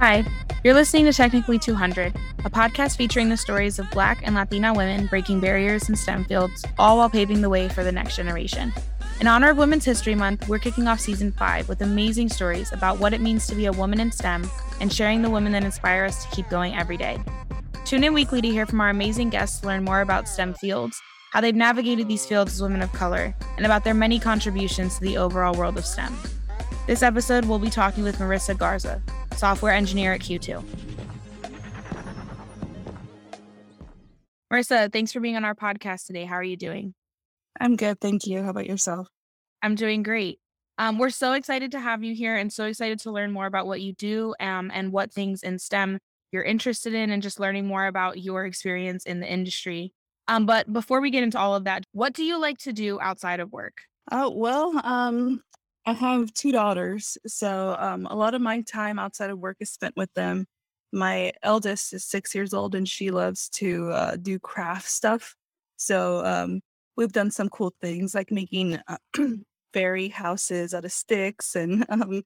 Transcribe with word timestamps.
Hi, 0.00 0.24
you're 0.64 0.72
listening 0.72 1.04
to 1.04 1.12
Technically 1.12 1.58
200, 1.58 2.16
a 2.46 2.48
podcast 2.48 2.96
featuring 2.96 3.28
the 3.28 3.36
stories 3.36 3.78
of 3.78 3.90
Black 3.90 4.22
and 4.22 4.34
Latina 4.34 4.72
women 4.72 5.08
breaking 5.08 5.40
barriers 5.40 5.90
in 5.90 5.94
STEM 5.94 6.24
fields, 6.24 6.64
all 6.78 6.96
while 6.96 7.10
paving 7.10 7.42
the 7.42 7.50
way 7.50 7.68
for 7.68 7.84
the 7.84 7.92
next 7.92 8.16
generation. 8.16 8.72
In 9.20 9.26
honor 9.26 9.50
of 9.50 9.58
Women's 9.58 9.84
History 9.84 10.14
Month, 10.14 10.48
we're 10.48 10.58
kicking 10.58 10.88
off 10.88 11.00
season 11.00 11.32
five 11.32 11.68
with 11.68 11.82
amazing 11.82 12.30
stories 12.30 12.72
about 12.72 12.98
what 12.98 13.12
it 13.12 13.20
means 13.20 13.46
to 13.48 13.54
be 13.54 13.66
a 13.66 13.72
woman 13.72 14.00
in 14.00 14.10
STEM 14.10 14.48
and 14.80 14.90
sharing 14.90 15.20
the 15.20 15.28
women 15.28 15.52
that 15.52 15.64
inspire 15.64 16.06
us 16.06 16.24
to 16.24 16.30
keep 16.34 16.48
going 16.48 16.74
every 16.74 16.96
day. 16.96 17.22
Tune 17.84 18.02
in 18.02 18.14
weekly 18.14 18.40
to 18.40 18.48
hear 18.48 18.64
from 18.64 18.80
our 18.80 18.88
amazing 18.88 19.28
guests 19.28 19.60
to 19.60 19.66
learn 19.66 19.84
more 19.84 20.00
about 20.00 20.30
STEM 20.30 20.54
fields, 20.54 20.98
how 21.30 21.42
they've 21.42 21.54
navigated 21.54 22.08
these 22.08 22.24
fields 22.24 22.54
as 22.54 22.62
women 22.62 22.80
of 22.80 22.90
color, 22.94 23.34
and 23.58 23.66
about 23.66 23.84
their 23.84 23.92
many 23.92 24.18
contributions 24.18 24.94
to 24.94 25.02
the 25.02 25.18
overall 25.18 25.54
world 25.54 25.76
of 25.76 25.84
STEM. 25.84 26.16
This 26.90 27.04
episode, 27.04 27.44
we'll 27.44 27.60
be 27.60 27.70
talking 27.70 28.02
with 28.02 28.18
Marissa 28.18 28.58
Garza, 28.58 29.00
software 29.36 29.72
engineer 29.72 30.12
at 30.12 30.22
Q2. 30.22 30.60
Marissa, 34.52 34.92
thanks 34.92 35.12
for 35.12 35.20
being 35.20 35.36
on 35.36 35.44
our 35.44 35.54
podcast 35.54 36.06
today. 36.06 36.24
How 36.24 36.34
are 36.34 36.42
you 36.42 36.56
doing? 36.56 36.94
I'm 37.60 37.76
good. 37.76 38.00
Thank 38.00 38.26
you. 38.26 38.42
How 38.42 38.50
about 38.50 38.66
yourself? 38.66 39.06
I'm 39.62 39.76
doing 39.76 40.02
great. 40.02 40.40
Um, 40.78 40.98
we're 40.98 41.10
so 41.10 41.34
excited 41.34 41.70
to 41.70 41.78
have 41.78 42.02
you 42.02 42.12
here 42.12 42.34
and 42.34 42.52
so 42.52 42.64
excited 42.64 42.98
to 43.02 43.12
learn 43.12 43.30
more 43.30 43.46
about 43.46 43.68
what 43.68 43.80
you 43.80 43.92
do 43.92 44.34
um, 44.40 44.72
and 44.74 44.90
what 44.90 45.12
things 45.12 45.44
in 45.44 45.60
STEM 45.60 46.00
you're 46.32 46.42
interested 46.42 46.92
in 46.92 47.12
and 47.12 47.22
just 47.22 47.38
learning 47.38 47.68
more 47.68 47.86
about 47.86 48.18
your 48.18 48.46
experience 48.46 49.04
in 49.04 49.20
the 49.20 49.32
industry. 49.32 49.92
Um, 50.26 50.44
but 50.44 50.72
before 50.72 51.00
we 51.00 51.12
get 51.12 51.22
into 51.22 51.38
all 51.38 51.54
of 51.54 51.62
that, 51.62 51.84
what 51.92 52.14
do 52.14 52.24
you 52.24 52.40
like 52.40 52.58
to 52.58 52.72
do 52.72 52.98
outside 53.00 53.38
of 53.38 53.52
work? 53.52 53.82
Oh, 54.10 54.30
well, 54.30 54.80
um, 54.82 55.40
I 55.86 55.92
have 55.94 56.32
two 56.34 56.52
daughters. 56.52 57.16
So 57.26 57.76
um, 57.78 58.06
a 58.06 58.14
lot 58.14 58.34
of 58.34 58.42
my 58.42 58.60
time 58.62 58.98
outside 58.98 59.30
of 59.30 59.38
work 59.38 59.56
is 59.60 59.70
spent 59.70 59.96
with 59.96 60.12
them. 60.14 60.46
My 60.92 61.32
eldest 61.42 61.92
is 61.92 62.04
six 62.04 62.34
years 62.34 62.52
old 62.52 62.74
and 62.74 62.88
she 62.88 63.10
loves 63.10 63.48
to 63.50 63.90
uh, 63.90 64.16
do 64.16 64.38
craft 64.38 64.88
stuff. 64.88 65.34
So 65.76 66.24
um, 66.24 66.60
we've 66.96 67.12
done 67.12 67.30
some 67.30 67.48
cool 67.48 67.72
things 67.80 68.14
like 68.14 68.30
making 68.30 68.78
uh, 68.88 68.96
fairy 69.72 70.08
houses 70.08 70.74
out 70.74 70.84
of 70.84 70.92
sticks 70.92 71.56
and 71.56 71.86
um, 71.90 72.22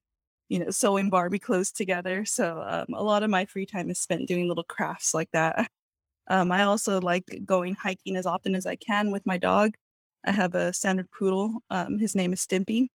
you 0.49 0.59
know 0.59 0.71
sewing 0.71 1.11
barbie 1.11 1.39
clothes 1.39 1.73
together 1.73 2.25
so 2.25 2.63
um, 2.67 2.87
a 2.95 3.03
lot 3.03 3.23
of 3.23 3.31
my 3.31 3.45
free 3.47 3.67
time 3.67 3.91
is 3.91 3.99
spent 3.99 4.29
doing 4.29 4.49
little 4.49 4.65
crafts 4.65 5.15
like 5.15 5.29
that 5.33 5.69
um, 6.29 6.53
i 6.53 6.63
also 6.63 7.01
like 7.01 7.25
going 7.45 7.75
hiking 7.75 8.17
as 8.17 8.27
often 8.27 8.55
as 8.55 8.67
i 8.67 8.77
can 8.77 9.11
with 9.11 9.25
my 9.27 9.39
dog 9.39 9.73
i 10.25 10.31
have 10.33 10.55
a 10.55 10.73
standard 10.73 11.09
poodle 11.11 11.61
um, 11.71 11.99
his 11.99 12.15
name 12.15 12.33
is 12.33 12.45
stimpy 12.47 12.89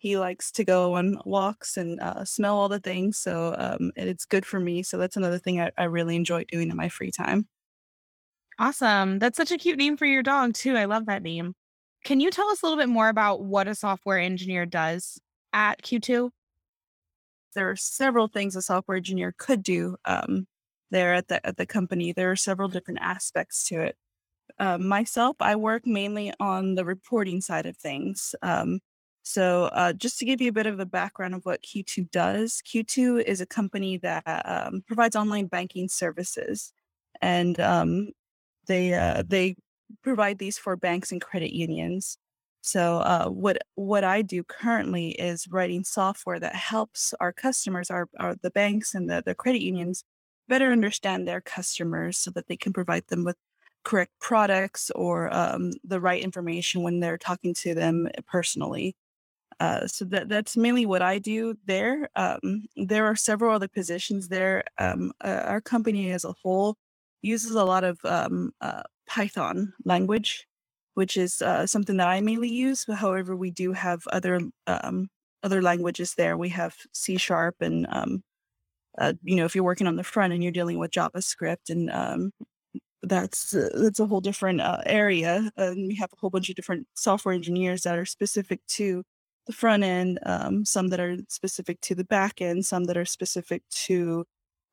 he 0.00 0.18
likes 0.18 0.50
to 0.50 0.64
go 0.64 0.94
on 0.94 1.20
walks 1.24 1.76
and 1.76 2.00
uh, 2.00 2.24
smell 2.24 2.56
all 2.56 2.68
the 2.68 2.80
things 2.80 3.18
so 3.18 3.54
um, 3.58 3.92
it's 3.96 4.24
good 4.24 4.44
for 4.44 4.60
me 4.60 4.82
so 4.82 4.98
that's 4.98 5.16
another 5.16 5.38
thing 5.38 5.60
I, 5.60 5.70
I 5.78 5.84
really 5.84 6.16
enjoy 6.16 6.44
doing 6.44 6.70
in 6.70 6.76
my 6.76 6.88
free 6.88 7.12
time 7.12 7.46
Awesome. 8.60 9.18
That's 9.18 9.38
such 9.38 9.50
a 9.52 9.56
cute 9.56 9.78
name 9.78 9.96
for 9.96 10.04
your 10.04 10.22
dog, 10.22 10.52
too. 10.52 10.76
I 10.76 10.84
love 10.84 11.06
that 11.06 11.22
name. 11.22 11.54
Can 12.04 12.20
you 12.20 12.30
tell 12.30 12.48
us 12.48 12.62
a 12.62 12.66
little 12.66 12.78
bit 12.78 12.90
more 12.90 13.08
about 13.08 13.42
what 13.42 13.66
a 13.66 13.74
software 13.74 14.18
engineer 14.18 14.66
does 14.66 15.18
at 15.54 15.80
Q2? 15.80 16.30
There 17.54 17.70
are 17.70 17.76
several 17.76 18.28
things 18.28 18.56
a 18.56 18.62
software 18.62 18.98
engineer 18.98 19.34
could 19.38 19.62
do 19.62 19.96
um, 20.04 20.46
there 20.90 21.14
at 21.14 21.28
the 21.28 21.44
at 21.46 21.56
the 21.56 21.64
company. 21.64 22.12
There 22.12 22.30
are 22.30 22.36
several 22.36 22.68
different 22.68 23.00
aspects 23.00 23.66
to 23.68 23.80
it. 23.80 23.96
Uh, 24.58 24.76
myself, 24.76 25.36
I 25.40 25.56
work 25.56 25.86
mainly 25.86 26.32
on 26.38 26.74
the 26.74 26.84
reporting 26.84 27.40
side 27.40 27.64
of 27.64 27.78
things. 27.78 28.34
Um, 28.42 28.80
so, 29.30 29.66
uh, 29.66 29.92
just 29.92 30.18
to 30.18 30.24
give 30.24 30.40
you 30.40 30.48
a 30.48 30.52
bit 30.52 30.66
of 30.66 30.80
a 30.80 30.86
background 30.86 31.36
of 31.36 31.46
what 31.46 31.62
Q2 31.62 32.10
does, 32.10 32.60
Q2 32.66 33.22
is 33.22 33.40
a 33.40 33.46
company 33.46 33.96
that 33.98 34.24
um, 34.26 34.82
provides 34.88 35.14
online 35.14 35.46
banking 35.46 35.88
services. 35.88 36.72
And 37.22 37.60
um, 37.60 38.08
they 38.66 38.92
uh, 38.92 39.22
they 39.24 39.54
provide 40.02 40.38
these 40.38 40.58
for 40.58 40.74
banks 40.74 41.12
and 41.12 41.20
credit 41.20 41.54
unions. 41.54 42.18
So 42.62 42.98
uh, 42.98 43.28
what 43.28 43.58
what 43.76 44.02
I 44.02 44.22
do 44.22 44.42
currently 44.42 45.10
is 45.10 45.46
writing 45.48 45.84
software 45.84 46.40
that 46.40 46.56
helps 46.56 47.14
our 47.20 47.32
customers, 47.32 47.88
our, 47.88 48.08
our 48.18 48.34
the 48.42 48.50
banks 48.50 48.96
and 48.96 49.08
the, 49.08 49.22
the 49.24 49.36
credit 49.36 49.62
unions, 49.62 50.02
better 50.48 50.72
understand 50.72 51.28
their 51.28 51.40
customers 51.40 52.18
so 52.18 52.32
that 52.32 52.48
they 52.48 52.56
can 52.56 52.72
provide 52.72 53.06
them 53.06 53.22
with 53.22 53.36
correct 53.84 54.12
products 54.20 54.90
or 54.96 55.32
um, 55.32 55.70
the 55.84 56.00
right 56.00 56.20
information 56.20 56.82
when 56.82 56.98
they're 56.98 57.16
talking 57.16 57.54
to 57.54 57.74
them 57.74 58.08
personally. 58.26 58.96
Uh, 59.60 59.86
so 59.86 60.06
that 60.06 60.28
that's 60.28 60.56
mainly 60.56 60.86
what 60.86 61.02
I 61.02 61.18
do 61.18 61.54
there. 61.66 62.08
Um, 62.16 62.64
there 62.76 63.04
are 63.04 63.14
several 63.14 63.54
other 63.54 63.68
positions 63.68 64.28
there. 64.28 64.64
Um, 64.78 65.12
uh, 65.22 65.42
our 65.44 65.60
company 65.60 66.10
as 66.12 66.24
a 66.24 66.34
whole 66.42 66.76
uses 67.20 67.50
a 67.50 67.64
lot 67.64 67.84
of 67.84 67.98
um, 68.04 68.52
uh, 68.62 68.82
Python 69.06 69.74
language, 69.84 70.46
which 70.94 71.18
is 71.18 71.42
uh, 71.42 71.66
something 71.66 71.98
that 71.98 72.08
I 72.08 72.22
mainly 72.22 72.48
use. 72.48 72.86
However, 72.90 73.36
we 73.36 73.50
do 73.50 73.72
have 73.74 74.00
other 74.08 74.40
um, 74.66 75.10
other 75.42 75.60
languages 75.60 76.14
there. 76.14 76.38
We 76.38 76.48
have 76.50 76.74
C 76.92 77.18
sharp, 77.18 77.56
and 77.60 77.86
um, 77.90 78.22
uh, 78.98 79.12
you 79.22 79.36
know, 79.36 79.44
if 79.44 79.54
you're 79.54 79.62
working 79.62 79.86
on 79.86 79.96
the 79.96 80.04
front 80.04 80.32
and 80.32 80.42
you're 80.42 80.52
dealing 80.52 80.78
with 80.78 80.90
JavaScript, 80.90 81.68
and 81.68 81.90
um, 81.90 82.32
that's 83.02 83.54
that's 83.74 84.00
a 84.00 84.06
whole 84.06 84.22
different 84.22 84.62
area. 84.86 85.50
And 85.58 85.88
we 85.88 85.96
have 85.96 86.10
a 86.14 86.16
whole 86.16 86.30
bunch 86.30 86.48
of 86.48 86.56
different 86.56 86.86
software 86.94 87.34
engineers 87.34 87.82
that 87.82 87.98
are 87.98 88.06
specific 88.06 88.66
to 88.68 89.04
the 89.50 89.56
front 89.56 89.82
end, 89.82 90.20
um, 90.26 90.64
some 90.64 90.88
that 90.88 91.00
are 91.00 91.16
specific 91.28 91.80
to 91.80 91.94
the 91.96 92.04
back 92.04 92.40
end, 92.40 92.64
some 92.64 92.84
that 92.84 92.96
are 92.96 93.04
specific 93.04 93.62
to 93.68 94.24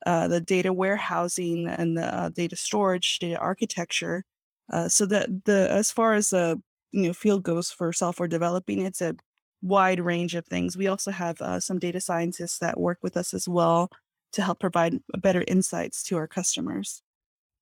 uh, 0.05 0.27
the 0.27 0.39
data 0.39 0.71
warehousing 0.71 1.67
and 1.67 1.97
the 1.97 2.05
uh, 2.15 2.29
data 2.29 2.55
storage, 2.55 3.17
data 3.17 3.39
architecture. 3.39 4.23
Uh, 4.71 4.87
so 4.87 5.05
that 5.07 5.45
the 5.45 5.67
as 5.71 5.91
far 5.91 6.13
as 6.13 6.29
the 6.29 6.61
you 6.91 7.07
know 7.07 7.13
field 7.13 7.41
goes 7.41 7.71
for 7.71 7.91
software 7.91 8.27
developing, 8.27 8.81
it's 8.81 9.01
a 9.01 9.15
wide 9.63 9.99
range 9.99 10.35
of 10.35 10.45
things. 10.45 10.77
We 10.77 10.87
also 10.87 11.09
have 11.09 11.41
uh, 11.41 11.59
some 11.59 11.79
data 11.79 11.99
scientists 11.99 12.59
that 12.59 12.79
work 12.79 12.99
with 13.01 13.17
us 13.17 13.33
as 13.33 13.47
well 13.49 13.89
to 14.33 14.43
help 14.43 14.59
provide 14.59 14.99
better 15.17 15.43
insights 15.47 16.03
to 16.03 16.17
our 16.17 16.27
customers. 16.27 17.01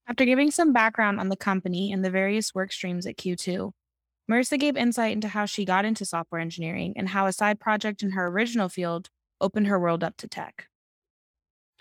After 0.08 0.26
giving 0.26 0.52
some 0.52 0.74
background 0.74 1.20
on 1.22 1.30
the 1.30 1.38
company 1.38 1.94
and 1.94 2.03
the 2.03 2.12
various 2.12 2.53
work 2.53 2.74
streams 2.74 3.06
at 3.06 3.18
Q2, 3.18 3.72
Marissa 4.30 4.59
gave 4.59 4.75
insight 4.75 5.13
into 5.13 5.28
how 5.28 5.46
she 5.46 5.66
got 5.66 5.86
into 5.86 6.06
software 6.06 6.41
engineering 6.41 6.94
and 6.96 7.09
how 7.09 7.28
a 7.28 7.34
side 7.34 7.59
project 7.59 8.02
in 8.03 8.12
her 8.12 8.28
original 8.28 8.69
field 8.69 9.09
opened 9.40 9.68
her 9.68 9.80
world 9.80 10.03
up 10.03 10.18
to 10.18 10.28
tech 10.28 10.68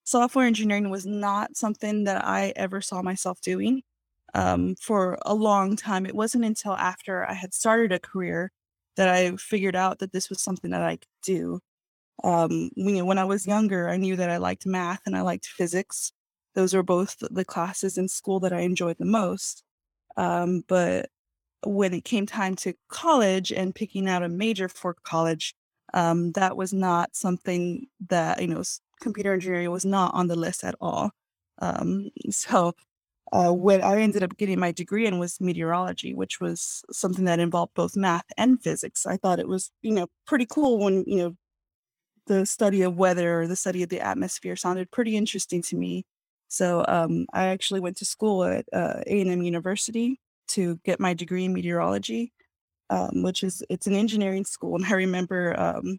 software 0.04 0.46
engineering 0.46 0.90
was 0.90 1.06
not 1.06 1.56
something 1.56 2.04
that 2.04 2.24
I 2.24 2.52
ever 2.56 2.80
saw 2.80 3.02
myself 3.02 3.40
doing 3.40 3.82
um, 4.34 4.76
for 4.80 5.18
a 5.24 5.34
long 5.34 5.76
time. 5.76 6.06
It 6.06 6.14
wasn't 6.14 6.44
until 6.44 6.72
after 6.74 7.28
I 7.28 7.34
had 7.34 7.54
started 7.54 7.92
a 7.92 7.98
career 7.98 8.52
that 8.96 9.08
I 9.08 9.36
figured 9.36 9.74
out 9.74 9.98
that 9.98 10.12
this 10.12 10.28
was 10.28 10.42
something 10.42 10.70
that 10.70 10.82
I 10.82 10.96
could 10.96 11.08
do. 11.24 11.60
Um, 12.22 12.70
you 12.76 12.92
know, 12.92 13.04
when 13.04 13.18
I 13.18 13.24
was 13.24 13.46
younger, 13.46 13.88
I 13.88 13.96
knew 13.96 14.16
that 14.16 14.30
I 14.30 14.36
liked 14.36 14.66
math 14.66 15.00
and 15.06 15.16
I 15.16 15.22
liked 15.22 15.46
physics. 15.46 16.12
Those 16.54 16.74
were 16.74 16.82
both 16.82 17.16
the 17.20 17.44
classes 17.44 17.98
in 17.98 18.08
school 18.08 18.40
that 18.40 18.52
I 18.52 18.60
enjoyed 18.60 18.98
the 18.98 19.04
most. 19.04 19.64
Um, 20.16 20.62
but 20.68 21.10
when 21.66 21.94
it 21.94 22.04
came 22.04 22.26
time 22.26 22.54
to 22.56 22.74
college 22.88 23.52
and 23.52 23.74
picking 23.74 24.08
out 24.08 24.22
a 24.22 24.28
major 24.28 24.68
for 24.68 24.94
college, 25.04 25.54
um, 25.92 26.32
that 26.32 26.56
was 26.56 26.72
not 26.72 27.14
something 27.14 27.86
that 28.08 28.40
you 28.40 28.48
know 28.48 28.62
computer 29.00 29.34
engineering 29.34 29.70
was 29.70 29.84
not 29.84 30.14
on 30.14 30.28
the 30.28 30.36
list 30.36 30.64
at 30.64 30.74
all. 30.80 31.10
Um, 31.60 32.10
so 32.30 32.74
uh, 33.32 33.52
what 33.52 33.82
I 33.82 34.00
ended 34.00 34.22
up 34.22 34.36
getting 34.36 34.60
my 34.60 34.72
degree 34.72 35.06
in 35.06 35.18
was 35.18 35.40
meteorology, 35.40 36.14
which 36.14 36.40
was 36.40 36.84
something 36.92 37.24
that 37.24 37.40
involved 37.40 37.74
both 37.74 37.96
math 37.96 38.26
and 38.36 38.62
physics. 38.62 39.06
I 39.06 39.16
thought 39.16 39.40
it 39.40 39.48
was, 39.48 39.70
you 39.82 39.92
know, 39.92 40.06
pretty 40.26 40.46
cool 40.46 40.78
when, 40.78 41.04
you 41.06 41.16
know, 41.18 41.36
the 42.26 42.46
study 42.46 42.82
of 42.82 42.96
weather 42.96 43.40
or 43.40 43.46
the 43.48 43.56
study 43.56 43.82
of 43.82 43.88
the 43.90 44.00
atmosphere 44.00 44.56
sounded 44.56 44.90
pretty 44.90 45.16
interesting 45.16 45.62
to 45.62 45.76
me. 45.76 46.04
So 46.48 46.84
um, 46.88 47.26
I 47.32 47.48
actually 47.48 47.80
went 47.80 47.96
to 47.98 48.04
school 48.04 48.44
at 48.44 48.66
uh, 48.72 49.00
A&M 49.06 49.42
University 49.42 50.20
to 50.54 50.78
get 50.84 51.00
my 51.00 51.14
degree 51.14 51.44
in 51.44 51.52
meteorology, 51.52 52.32
um, 52.90 53.22
which 53.22 53.42
is 53.42 53.62
it's 53.68 53.86
an 53.86 53.94
engineering 53.94 54.44
school. 54.44 54.76
And 54.76 54.86
I 54.86 54.92
remember 54.92 55.58
um, 55.58 55.98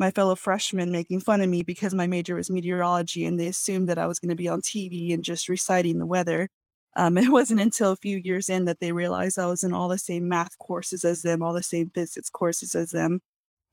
my 0.00 0.10
fellow 0.10 0.34
freshmen 0.34 0.90
making 0.90 1.20
fun 1.20 1.42
of 1.42 1.48
me 1.48 1.62
because 1.62 1.92
my 1.94 2.06
major 2.06 2.34
was 2.34 2.50
meteorology 2.50 3.26
and 3.26 3.38
they 3.38 3.48
assumed 3.48 3.88
that 3.88 3.98
I 3.98 4.06
was 4.06 4.18
going 4.18 4.30
to 4.30 4.34
be 4.34 4.48
on 4.48 4.62
TV 4.62 5.12
and 5.12 5.22
just 5.22 5.48
reciting 5.48 5.98
the 5.98 6.06
weather. 6.06 6.48
Um, 6.96 7.18
it 7.18 7.30
wasn't 7.30 7.60
until 7.60 7.92
a 7.92 7.96
few 7.96 8.16
years 8.16 8.48
in 8.48 8.64
that 8.64 8.80
they 8.80 8.92
realized 8.92 9.38
I 9.38 9.46
was 9.46 9.62
in 9.62 9.74
all 9.74 9.88
the 9.88 9.98
same 9.98 10.28
math 10.28 10.58
courses 10.58 11.04
as 11.04 11.22
them, 11.22 11.42
all 11.42 11.52
the 11.52 11.62
same 11.62 11.90
physics 11.94 12.30
courses 12.30 12.74
as 12.74 12.90
them, 12.90 13.20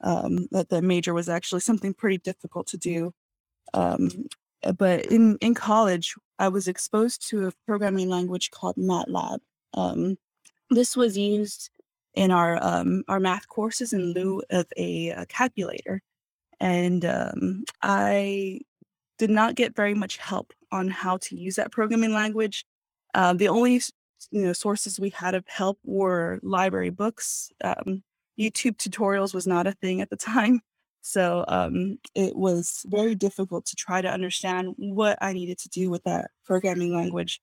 um, 0.01 0.47
that 0.51 0.69
the 0.69 0.81
major 0.81 1.13
was 1.13 1.30
actually 1.30 1.62
something 1.62 1.94
pretty 1.94 2.18
difficult 2.18 2.68
to 2.68 2.77
do. 2.77 3.13
Um, 3.73 4.09
but 4.77 5.06
in, 5.06 5.38
in 5.39 5.53
college, 5.53 6.13
I 6.39 6.50
was 6.50 6.68
exposed 6.68 7.27
to 7.30 7.47
a 7.47 7.51
programming 7.65 8.09
language 8.09 8.51
called 8.51 8.75
MATLAB. 8.75 9.39
Um, 9.74 10.18
this 10.69 10.96
was 10.96 11.18
used 11.18 11.69
in 12.14 12.31
our 12.31 12.58
um, 12.64 13.04
our 13.08 13.19
math 13.19 13.48
courses 13.48 13.94
in 13.94 14.14
lieu 14.14 14.42
of 14.50 14.66
a, 14.78 15.10
a 15.10 15.25
calculator 15.28 16.02
and 16.60 17.06
um, 17.06 17.64
I 17.81 18.62
did 19.18 19.30
not 19.30 19.56
get 19.56 19.75
very 19.75 19.94
much 19.94 20.18
help 20.18 20.54
on 20.72 20.88
how 20.90 21.18
to 21.18 21.36
use 21.36 21.56
that 21.56 21.72
programming 21.72 22.14
language. 22.14 22.66
Uh, 23.14 23.34
the 23.34 23.48
only 23.48 23.81
you 24.31 24.46
know 24.46 24.54
sources 24.54 25.00
we 25.00 25.10
had 25.10 25.36
of 25.36 25.46
help 25.48 25.80
were 25.84 26.40
library 26.44 26.90
books. 26.90 27.52
Um, 27.64 28.04
YouTube 28.40 28.78
tutorials 28.78 29.34
was 29.34 29.48
not 29.48 29.68
a 29.68 29.72
thing 29.74 30.02
at 30.02 30.10
the 30.10 30.16
time. 30.16 30.62
So 31.02 31.46
um, 31.48 32.00
it 32.16 32.36
was 32.36 32.86
very 32.88 33.16
difficult 33.16 33.66
to 33.68 33.75
try 33.75 34.02
to 34.02 34.12
understand 34.12 34.74
what 34.78 35.18
I 35.22 35.31
needed 35.34 35.58
to 35.60 35.69
do 35.69 35.90
with 35.90 36.04
that 36.04 36.31
programming 36.44 36.94
language. 36.94 37.40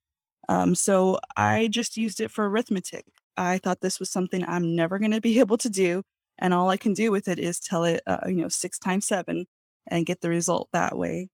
Um, 0.49 0.75
so 0.75 1.19
I 1.37 1.69
just 1.69 1.96
used 1.96 2.20
it 2.20 2.31
for 2.31 2.49
arithmetic. 2.49 3.06
I 3.37 3.58
thought 3.58 3.81
this 3.81 3.99
was 3.99 4.11
something 4.11 4.44
I'm 4.46 4.76
never 4.76 4.99
going 4.99 5.11
to 5.12 5.20
be 5.20 5.38
able 5.41 5.58
to 5.58 5.70
do. 5.70 6.02
And 6.38 6.52
all 6.52 6.69
I 6.69 6.76
can 6.76 6.94
do 6.94 7.11
with 7.11 7.29
it 7.29 7.38
is 7.38 7.61
tell 7.61 7.85
it, 7.85 8.02
uh, 8.06 8.19
you 8.26 8.35
know, 8.35 8.49
six 8.49 8.79
times 8.79 9.06
seven 9.06 9.46
and 9.87 10.06
get 10.06 10.20
the 10.20 10.29
result 10.29 10.69
that 10.73 10.96
way. 10.96 11.29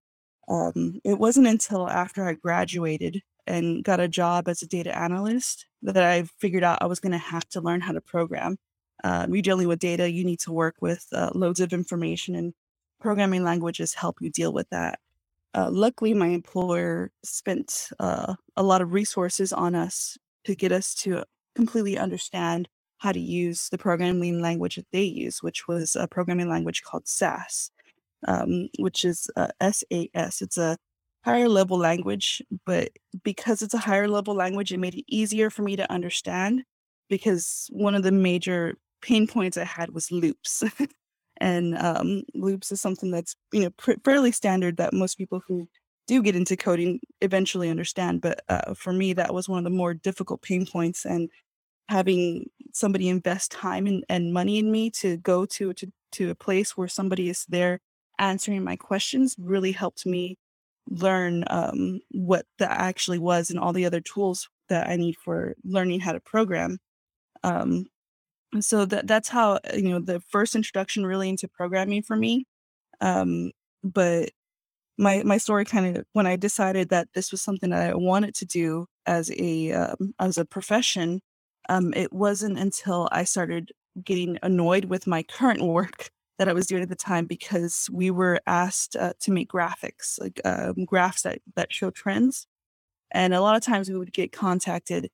Um, 0.47 0.99
it 1.03 1.17
wasn't 1.17 1.47
until 1.47 1.89
after 1.89 2.27
I 2.27 2.33
graduated 2.33 3.21
and 3.47 3.83
got 3.83 3.99
a 3.99 4.07
job 4.07 4.47
as 4.47 4.61
a 4.61 4.67
data 4.67 4.95
analyst 4.97 5.65
that 5.81 6.03
I 6.03 6.23
figured 6.39 6.63
out 6.63 6.81
I 6.81 6.85
was 6.85 6.99
going 6.99 7.13
to 7.13 7.17
have 7.17 7.47
to 7.49 7.61
learn 7.61 7.81
how 7.81 7.93
to 7.93 8.01
program. 8.01 8.57
Uh, 9.03 9.25
you're 9.29 9.41
dealing 9.41 9.67
with 9.67 9.79
data, 9.79 10.11
you 10.11 10.23
need 10.23 10.39
to 10.41 10.51
work 10.51 10.75
with 10.79 11.07
uh, 11.11 11.31
loads 11.33 11.59
of 11.59 11.73
information, 11.73 12.35
and 12.35 12.53
programming 12.99 13.43
languages 13.43 13.95
help 13.95 14.17
you 14.21 14.29
deal 14.29 14.53
with 14.53 14.69
that. 14.69 14.99
Uh, 15.53 15.69
luckily, 15.71 16.13
my 16.13 16.27
employer 16.27 17.11
spent 17.23 17.89
uh, 17.99 18.35
a 18.55 18.63
lot 18.63 18.81
of 18.81 18.93
resources 18.93 19.51
on 19.51 19.75
us 19.75 20.17
to 20.45 20.55
get 20.55 20.71
us 20.71 20.95
to 20.95 21.23
completely 21.55 21.97
understand 21.97 22.69
how 22.99 23.11
to 23.11 23.19
use 23.19 23.67
the 23.69 23.77
programming 23.77 24.41
language 24.41 24.75
that 24.75 24.85
they 24.93 25.03
use, 25.03 25.41
which 25.41 25.67
was 25.67 25.95
a 25.95 26.07
programming 26.07 26.49
language 26.49 26.83
called 26.83 27.07
SAS, 27.07 27.71
um, 28.27 28.69
which 28.79 29.03
is 29.03 29.29
uh, 29.35 29.47
SAS. 29.61 30.41
It's 30.41 30.57
a 30.57 30.77
higher 31.25 31.49
level 31.49 31.77
language, 31.77 32.41
but 32.65 32.89
because 33.23 33.61
it's 33.61 33.73
a 33.73 33.79
higher 33.79 34.07
level 34.07 34.35
language, 34.35 34.71
it 34.71 34.79
made 34.79 34.95
it 34.95 35.05
easier 35.07 35.49
for 35.49 35.63
me 35.63 35.75
to 35.75 35.91
understand 35.91 36.63
because 37.09 37.67
one 37.71 37.95
of 37.95 38.03
the 38.03 38.11
major 38.11 38.75
pain 39.01 39.27
points 39.27 39.57
I 39.57 39.65
had 39.65 39.91
was 39.91 40.11
loops. 40.11 40.63
and 41.41 41.77
um, 41.77 42.23
loops 42.33 42.71
is 42.71 42.79
something 42.79 43.11
that's 43.11 43.35
you 43.51 43.63
know 43.63 43.69
pr- 43.71 43.99
fairly 44.05 44.31
standard 44.31 44.77
that 44.77 44.93
most 44.93 45.17
people 45.17 45.41
who 45.47 45.67
do 46.07 46.21
get 46.21 46.35
into 46.35 46.57
coding 46.57 46.99
eventually 47.21 47.69
understand. 47.69 48.21
But 48.21 48.41
uh, 48.49 48.73
for 48.73 48.93
me, 48.93 49.13
that 49.13 49.33
was 49.33 49.49
one 49.49 49.57
of 49.59 49.63
the 49.63 49.69
more 49.69 49.93
difficult 49.93 50.41
pain 50.41 50.65
points. 50.65 51.05
And 51.05 51.29
having 51.89 52.49
somebody 52.73 53.09
invest 53.09 53.51
time 53.51 53.87
and, 53.87 54.03
and 54.09 54.33
money 54.33 54.59
in 54.59 54.71
me 54.71 54.89
to 54.91 55.17
go 55.17 55.45
to, 55.45 55.73
to 55.73 55.91
to 56.13 56.29
a 56.29 56.35
place 56.35 56.77
where 56.77 56.87
somebody 56.87 57.29
is 57.29 57.45
there 57.49 57.79
answering 58.19 58.63
my 58.63 58.75
questions 58.75 59.35
really 59.39 59.71
helped 59.71 60.05
me 60.05 60.37
learn 60.89 61.43
um, 61.47 61.99
what 62.11 62.45
that 62.59 62.71
actually 62.71 63.19
was 63.19 63.49
and 63.49 63.59
all 63.59 63.73
the 63.73 63.85
other 63.85 64.01
tools 64.01 64.49
that 64.69 64.89
I 64.89 64.95
need 64.95 65.15
for 65.17 65.55
learning 65.63 66.01
how 66.01 66.11
to 66.11 66.19
program. 66.19 66.79
Um, 67.43 67.85
so 68.59 68.85
that 68.85 69.07
that's 69.07 69.29
how 69.29 69.59
you 69.73 69.89
know 69.89 69.99
the 69.99 70.19
first 70.29 70.55
introduction 70.55 71.05
really 71.05 71.29
into 71.29 71.47
programming 71.47 72.03
for 72.03 72.15
me. 72.15 72.45
Um, 72.99 73.51
but 73.83 74.31
my 74.97 75.23
my 75.23 75.37
story 75.37 75.65
kind 75.65 75.97
of 75.97 76.05
when 76.13 76.27
I 76.27 76.35
decided 76.35 76.89
that 76.89 77.09
this 77.13 77.31
was 77.31 77.41
something 77.41 77.69
that 77.71 77.89
I 77.91 77.95
wanted 77.95 78.35
to 78.35 78.45
do 78.45 78.87
as 79.05 79.31
a 79.37 79.71
um, 79.71 80.13
as 80.19 80.37
a 80.37 80.45
profession, 80.45 81.21
um, 81.69 81.93
it 81.95 82.13
wasn't 82.13 82.59
until 82.59 83.07
I 83.11 83.23
started 83.23 83.71
getting 84.03 84.37
annoyed 84.43 84.85
with 84.85 85.07
my 85.07 85.23
current 85.23 85.61
work 85.65 86.09
that 86.39 86.49
I 86.49 86.53
was 86.53 86.67
doing 86.67 86.81
at 86.83 86.89
the 86.89 86.95
time 86.95 87.25
because 87.25 87.89
we 87.91 88.09
were 88.11 88.39
asked 88.47 88.95
uh, 88.95 89.13
to 89.21 89.31
make 89.31 89.51
graphics, 89.51 90.19
like 90.19 90.41
um, 90.45 90.85
graphs 90.85 91.23
that 91.23 91.39
that 91.55 91.73
show 91.73 91.91
trends, 91.91 92.47
and 93.11 93.33
a 93.33 93.41
lot 93.41 93.55
of 93.55 93.63
times 93.63 93.89
we 93.89 93.97
would 93.97 94.13
get 94.13 94.31
contacted 94.31 95.09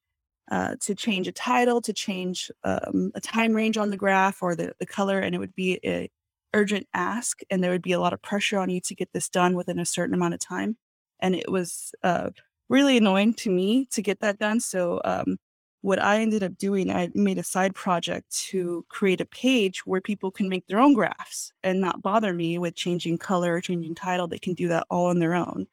uh, 0.51 0.75
to 0.81 0.95
change 0.95 1.27
a 1.27 1.31
title, 1.31 1.81
to 1.81 1.93
change 1.93 2.49
um, 2.63 3.11
a 3.15 3.21
time 3.21 3.53
range 3.53 3.77
on 3.77 3.89
the 3.89 3.97
graph 3.97 4.41
or 4.41 4.55
the, 4.55 4.73
the 4.79 4.85
color, 4.85 5.19
and 5.19 5.35
it 5.35 5.39
would 5.39 5.55
be 5.55 5.79
a 5.83 6.09
urgent 6.53 6.87
ask, 6.93 7.41
and 7.49 7.63
there 7.63 7.71
would 7.71 7.81
be 7.81 7.91
a 7.91 7.99
lot 7.99 8.13
of 8.13 8.21
pressure 8.21 8.57
on 8.57 8.69
you 8.69 8.79
to 8.81 8.95
get 8.95 9.11
this 9.13 9.29
done 9.29 9.55
within 9.55 9.79
a 9.79 9.85
certain 9.85 10.15
amount 10.15 10.33
of 10.33 10.39
time. 10.39 10.77
And 11.19 11.35
it 11.35 11.51
was 11.51 11.93
uh, 12.03 12.29
really 12.69 12.97
annoying 12.97 13.33
to 13.35 13.49
me 13.49 13.87
to 13.91 14.01
get 14.01 14.19
that 14.21 14.39
done. 14.39 14.59
So 14.59 15.01
um, 15.03 15.37
what 15.81 16.01
I 16.01 16.19
ended 16.19 16.43
up 16.43 16.57
doing, 16.57 16.91
I 16.91 17.09
made 17.13 17.37
a 17.37 17.43
side 17.43 17.75
project 17.75 18.35
to 18.49 18.85
create 18.89 19.21
a 19.21 19.25
page 19.25 19.85
where 19.85 20.01
people 20.01 20.31
can 20.31 20.49
make 20.49 20.67
their 20.67 20.79
own 20.79 20.93
graphs 20.93 21.51
and 21.63 21.79
not 21.79 22.01
bother 22.01 22.33
me 22.33 22.57
with 22.57 22.75
changing 22.75 23.17
color 23.17 23.55
or 23.55 23.61
changing 23.61 23.95
title. 23.95 24.27
They 24.27 24.39
can 24.39 24.53
do 24.53 24.67
that 24.69 24.87
all 24.89 25.07
on 25.07 25.19
their 25.19 25.35
own. 25.35 25.67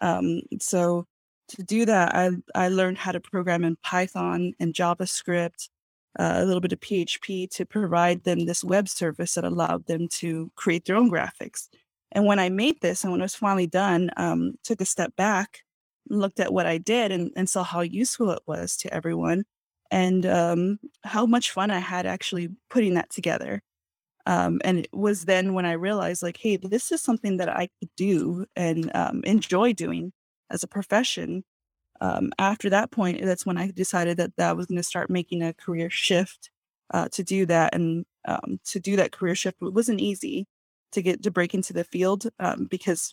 Um, 0.00 0.42
so 0.60 1.06
to 1.50 1.62
do 1.62 1.84
that, 1.86 2.14
I 2.14 2.30
I 2.54 2.68
learned 2.68 2.98
how 2.98 3.12
to 3.12 3.20
program 3.20 3.64
in 3.64 3.76
Python 3.82 4.54
and 4.60 4.74
JavaScript, 4.74 5.68
uh, 6.18 6.34
a 6.36 6.44
little 6.44 6.60
bit 6.60 6.72
of 6.72 6.80
PHP 6.80 7.50
to 7.50 7.66
provide 7.66 8.24
them 8.24 8.46
this 8.46 8.64
web 8.64 8.88
service 8.88 9.34
that 9.34 9.44
allowed 9.44 9.86
them 9.86 10.08
to 10.08 10.50
create 10.56 10.84
their 10.84 10.96
own 10.96 11.10
graphics. 11.10 11.68
And 12.12 12.26
when 12.26 12.38
I 12.38 12.48
made 12.48 12.80
this, 12.80 13.04
and 13.04 13.12
when 13.12 13.20
it 13.20 13.24
was 13.24 13.34
finally 13.36 13.66
done, 13.68 14.10
um, 14.16 14.54
took 14.64 14.80
a 14.80 14.84
step 14.84 15.14
back, 15.16 15.60
looked 16.08 16.40
at 16.40 16.52
what 16.52 16.66
I 16.66 16.78
did, 16.78 17.12
and, 17.12 17.30
and 17.36 17.48
saw 17.48 17.62
how 17.62 17.82
useful 17.82 18.30
it 18.30 18.42
was 18.46 18.76
to 18.78 18.92
everyone, 18.92 19.44
and 19.90 20.26
um, 20.26 20.78
how 21.04 21.26
much 21.26 21.52
fun 21.52 21.70
I 21.70 21.78
had 21.78 22.06
actually 22.06 22.48
putting 22.68 22.94
that 22.94 23.10
together. 23.10 23.62
Um, 24.26 24.60
and 24.64 24.80
it 24.80 24.88
was 24.92 25.24
then 25.24 25.54
when 25.54 25.66
I 25.66 25.72
realized, 25.72 26.22
like, 26.22 26.36
hey, 26.38 26.56
this 26.56 26.92
is 26.92 27.02
something 27.02 27.38
that 27.38 27.48
I 27.48 27.68
could 27.80 27.90
do 27.96 28.46
and 28.56 28.90
um, 28.94 29.22
enjoy 29.24 29.72
doing 29.72 30.12
as 30.50 30.62
a 30.62 30.68
profession. 30.68 31.44
Um, 32.00 32.32
after 32.38 32.70
that 32.70 32.90
point, 32.90 33.22
that's 33.22 33.44
when 33.44 33.58
I 33.58 33.70
decided 33.70 34.16
that 34.16 34.36
that 34.36 34.56
was 34.56 34.66
going 34.66 34.78
to 34.78 34.82
start 34.82 35.10
making 35.10 35.42
a 35.42 35.54
career 35.54 35.90
shift 35.90 36.50
uh, 36.92 37.08
to 37.12 37.22
do 37.22 37.46
that. 37.46 37.74
And 37.74 38.04
um, 38.26 38.58
to 38.66 38.80
do 38.80 38.96
that 38.96 39.12
career 39.12 39.34
shift, 39.34 39.58
it 39.60 39.74
wasn't 39.74 40.00
easy 40.00 40.46
to 40.92 41.02
get 41.02 41.22
to 41.22 41.30
break 41.30 41.54
into 41.54 41.72
the 41.72 41.84
field 41.84 42.26
um, 42.40 42.66
because 42.70 43.12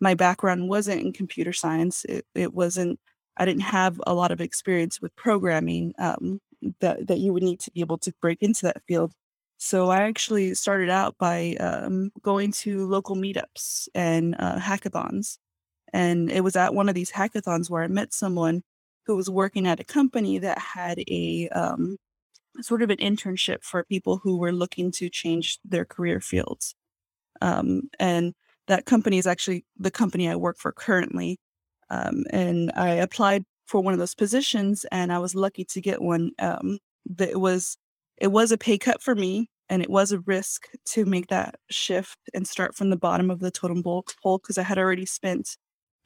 my 0.00 0.14
background 0.14 0.68
wasn't 0.68 1.00
in 1.00 1.12
computer 1.12 1.52
science. 1.52 2.04
It, 2.04 2.26
it 2.34 2.52
wasn't. 2.52 2.98
I 3.36 3.44
didn't 3.44 3.62
have 3.62 4.00
a 4.06 4.14
lot 4.14 4.30
of 4.30 4.40
experience 4.40 5.00
with 5.00 5.14
programming 5.16 5.94
um, 5.98 6.40
that 6.80 7.06
that 7.06 7.18
you 7.18 7.32
would 7.32 7.42
need 7.42 7.60
to 7.60 7.70
be 7.70 7.80
able 7.80 7.98
to 7.98 8.12
break 8.20 8.38
into 8.42 8.62
that 8.62 8.82
field. 8.86 9.12
So 9.58 9.90
I 9.90 10.02
actually 10.02 10.54
started 10.54 10.90
out 10.90 11.16
by 11.18 11.56
um, 11.60 12.10
going 12.22 12.52
to 12.52 12.86
local 12.86 13.16
meetups 13.16 13.88
and 13.94 14.36
uh, 14.38 14.58
hackathons 14.58 15.38
and 15.94 16.28
it 16.30 16.42
was 16.42 16.56
at 16.56 16.74
one 16.74 16.88
of 16.88 16.96
these 16.96 17.12
hackathons 17.12 17.70
where 17.70 17.84
I 17.84 17.86
met 17.86 18.12
someone 18.12 18.64
who 19.06 19.14
was 19.14 19.30
working 19.30 19.64
at 19.66 19.78
a 19.78 19.84
company 19.84 20.38
that 20.38 20.58
had 20.58 20.98
a 21.08 21.48
um, 21.50 21.96
sort 22.60 22.82
of 22.82 22.90
an 22.90 22.96
internship 22.96 23.62
for 23.62 23.84
people 23.84 24.18
who 24.18 24.36
were 24.36 24.50
looking 24.50 24.90
to 24.90 25.08
change 25.08 25.60
their 25.64 25.84
career 25.84 26.20
fields. 26.20 26.74
Um, 27.40 27.82
and 28.00 28.34
that 28.66 28.86
company 28.86 29.18
is 29.18 29.26
actually 29.26 29.64
the 29.78 29.90
company 29.92 30.28
I 30.28 30.34
work 30.34 30.58
for 30.58 30.72
currently. 30.72 31.38
Um, 31.90 32.24
and 32.30 32.72
I 32.74 32.94
applied 32.94 33.44
for 33.66 33.80
one 33.80 33.92
of 33.92 34.00
those 34.00 34.16
positions, 34.16 34.84
and 34.90 35.12
I 35.12 35.20
was 35.20 35.36
lucky 35.36 35.64
to 35.66 35.80
get 35.80 36.02
one. 36.02 36.32
Um, 36.40 36.78
that 37.16 37.38
was 37.40 37.76
it 38.16 38.28
was 38.28 38.50
a 38.50 38.58
pay 38.58 38.78
cut 38.78 39.00
for 39.00 39.14
me, 39.14 39.48
and 39.68 39.80
it 39.80 39.90
was 39.90 40.10
a 40.10 40.20
risk 40.20 40.66
to 40.86 41.04
make 41.04 41.28
that 41.28 41.54
shift 41.70 42.18
and 42.32 42.48
start 42.48 42.74
from 42.74 42.90
the 42.90 42.96
bottom 42.96 43.30
of 43.30 43.38
the 43.38 43.52
totem 43.52 43.82
pole 43.82 44.04
because 44.38 44.58
I 44.58 44.62
had 44.62 44.78
already 44.78 45.06
spent 45.06 45.56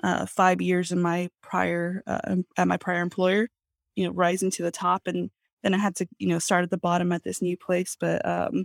uh, 0.02 0.26
five 0.26 0.60
years 0.60 0.92
in 0.92 1.00
my 1.00 1.28
prior 1.42 2.02
uh, 2.06 2.36
at 2.56 2.68
my 2.68 2.76
prior 2.76 3.00
employer, 3.02 3.48
you 3.96 4.06
know, 4.06 4.12
rising 4.12 4.50
to 4.52 4.62
the 4.62 4.70
top, 4.70 5.02
and 5.06 5.30
then 5.62 5.74
I 5.74 5.78
had 5.78 5.96
to 5.96 6.08
you 6.18 6.28
know 6.28 6.38
start 6.38 6.64
at 6.64 6.70
the 6.70 6.78
bottom 6.78 7.12
at 7.12 7.24
this 7.24 7.42
new 7.42 7.56
place. 7.56 7.96
But 7.98 8.26
um, 8.26 8.64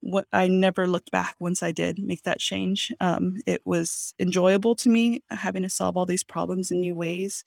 what 0.00 0.26
I 0.32 0.48
never 0.48 0.86
looked 0.86 1.10
back 1.12 1.36
once 1.38 1.62
I 1.62 1.72
did 1.72 1.98
make 1.98 2.22
that 2.24 2.40
change. 2.40 2.92
Um, 3.00 3.36
it 3.46 3.62
was 3.64 4.14
enjoyable 4.18 4.74
to 4.76 4.88
me 4.88 5.22
having 5.30 5.62
to 5.62 5.68
solve 5.68 5.96
all 5.96 6.06
these 6.06 6.24
problems 6.24 6.70
in 6.70 6.80
new 6.80 6.94
ways, 6.94 7.44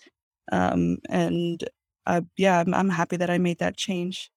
um, 0.51 0.97
and 1.09 1.63
I, 2.05 2.21
yeah, 2.37 2.59
I'm, 2.59 2.73
I'm 2.73 2.89
happy 2.89 3.17
that 3.17 3.29
I 3.29 3.37
made 3.37 3.59
that 3.59 3.77
change. 3.77 4.31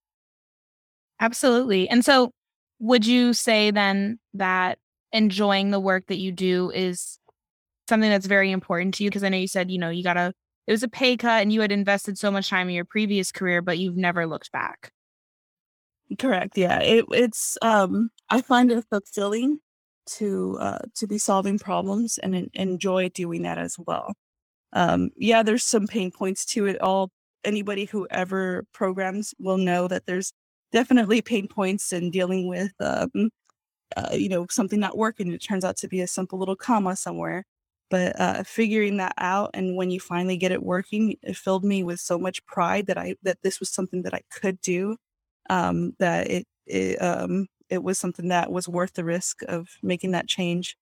Absolutely. 1.21 1.89
And 1.89 2.05
so, 2.05 2.31
would 2.79 3.07
you 3.07 3.33
say 3.33 3.71
then 3.71 4.19
that 4.35 4.79
enjoying 5.13 5.71
the 5.71 5.81
work 5.81 6.07
that 6.07 6.19
you 6.19 6.33
do 6.33 6.71
is 6.71 7.18
something 7.89 8.11
that's 8.11 8.27
very 8.27 8.51
important 8.51 8.95
to 8.95 9.05
you? 9.05 9.11
Because 9.11 9.25
I 9.25 9.29
know 9.31 9.39
you 9.39 9.49
said, 9.49 9.71
you 9.71 9.79
know, 9.79 9.91
you 9.91 10.05
got 10.05 10.15
to, 10.15 10.33
it 10.67 10.73
was 10.73 10.83
a 10.83 10.89
pay 10.89 11.17
cut 11.17 11.43
and 11.43 11.53
you 11.53 11.61
had 11.61 11.73
invested 11.73 12.19
so 12.19 12.31
much 12.31 12.51
time 12.51 12.69
in 12.69 12.75
your 12.75 12.85
previous 12.85 13.33
career, 13.33 13.63
but 13.63 13.79
you've 13.79 13.97
never 13.97 14.27
looked 14.27 14.53
back. 14.53 14.93
Correct. 16.19 16.57
Yeah. 16.57 16.81
It, 16.81 17.05
it's, 17.11 17.59
um, 17.63 18.11
I 18.31 18.41
find 18.43 18.71
it 18.71 18.85
fulfilling 18.91 19.61
to, 20.07 20.57
uh, 20.61 20.79
to 20.97 21.07
be 21.07 21.19
solving 21.19 21.59
problems 21.59 22.19
and 22.19 22.35
en- 22.35 22.51
enjoy 22.55 23.09
doing 23.11 23.43
that 23.43 23.59
as 23.59 23.77
well. 23.79 24.15
Um, 24.73 25.11
yeah, 25.17 25.43
there's 25.43 25.65
some 25.65 25.87
pain 25.87 26.11
points 26.11 26.45
to 26.47 26.67
it 26.67 26.81
all. 26.81 27.11
Anybody 27.45 27.85
who 27.87 28.07
ever 28.11 28.65
programs 28.73 29.35
will 29.39 29.59
know 29.59 29.89
that 29.89 30.07
there's 30.07 30.33
definitely 30.73 31.23
pain 31.23 31.49
points 31.49 31.93
in 31.93 32.11
dealing 32.11 32.49
with, 32.49 32.73
um, 32.81 33.31
uh, 33.97 34.11
you 34.13 34.29
know, 34.29 34.47
something 34.51 34.81
not 34.81 34.99
working. 34.99 35.33
It 35.33 35.39
turns 35.39 35.65
out 35.65 35.77
to 35.79 35.89
be 35.89 36.01
a 36.01 36.07
simple 36.07 36.39
little 36.39 36.57
comma 36.57 36.97
somewhere 36.97 37.45
But 37.91 38.21
uh, 38.21 38.43
figuring 38.45 38.99
that 38.99 39.15
out, 39.19 39.51
and 39.55 39.77
when 39.77 39.91
you 39.91 40.01
finally 40.01 40.37
get 40.37 40.53
it 40.53 40.63
working, 40.63 41.17
it 41.23 41.37
filled 41.37 41.65
me 41.65 41.83
with 41.85 42.01
so 42.01 42.19
much 42.19 42.45
pride 42.47 42.87
that 42.87 42.99
I 42.99 43.17
that 43.23 43.39
this 43.43 43.61
was 43.61 43.71
something 43.71 44.03
that 44.03 44.15
I 44.15 44.23
could 44.31 44.61
do. 44.61 44.97
Um, 45.51 45.95
that 45.99 46.31
it 46.31 46.47
it 46.67 47.03
um, 47.03 47.47
it 47.71 47.83
was 47.83 47.99
something 47.99 48.29
that 48.29 48.53
was 48.53 48.69
worth 48.69 48.95
the 48.95 49.05
risk 49.05 49.43
of 49.49 49.69
making 49.83 50.13
that 50.13 50.29
change, 50.29 50.77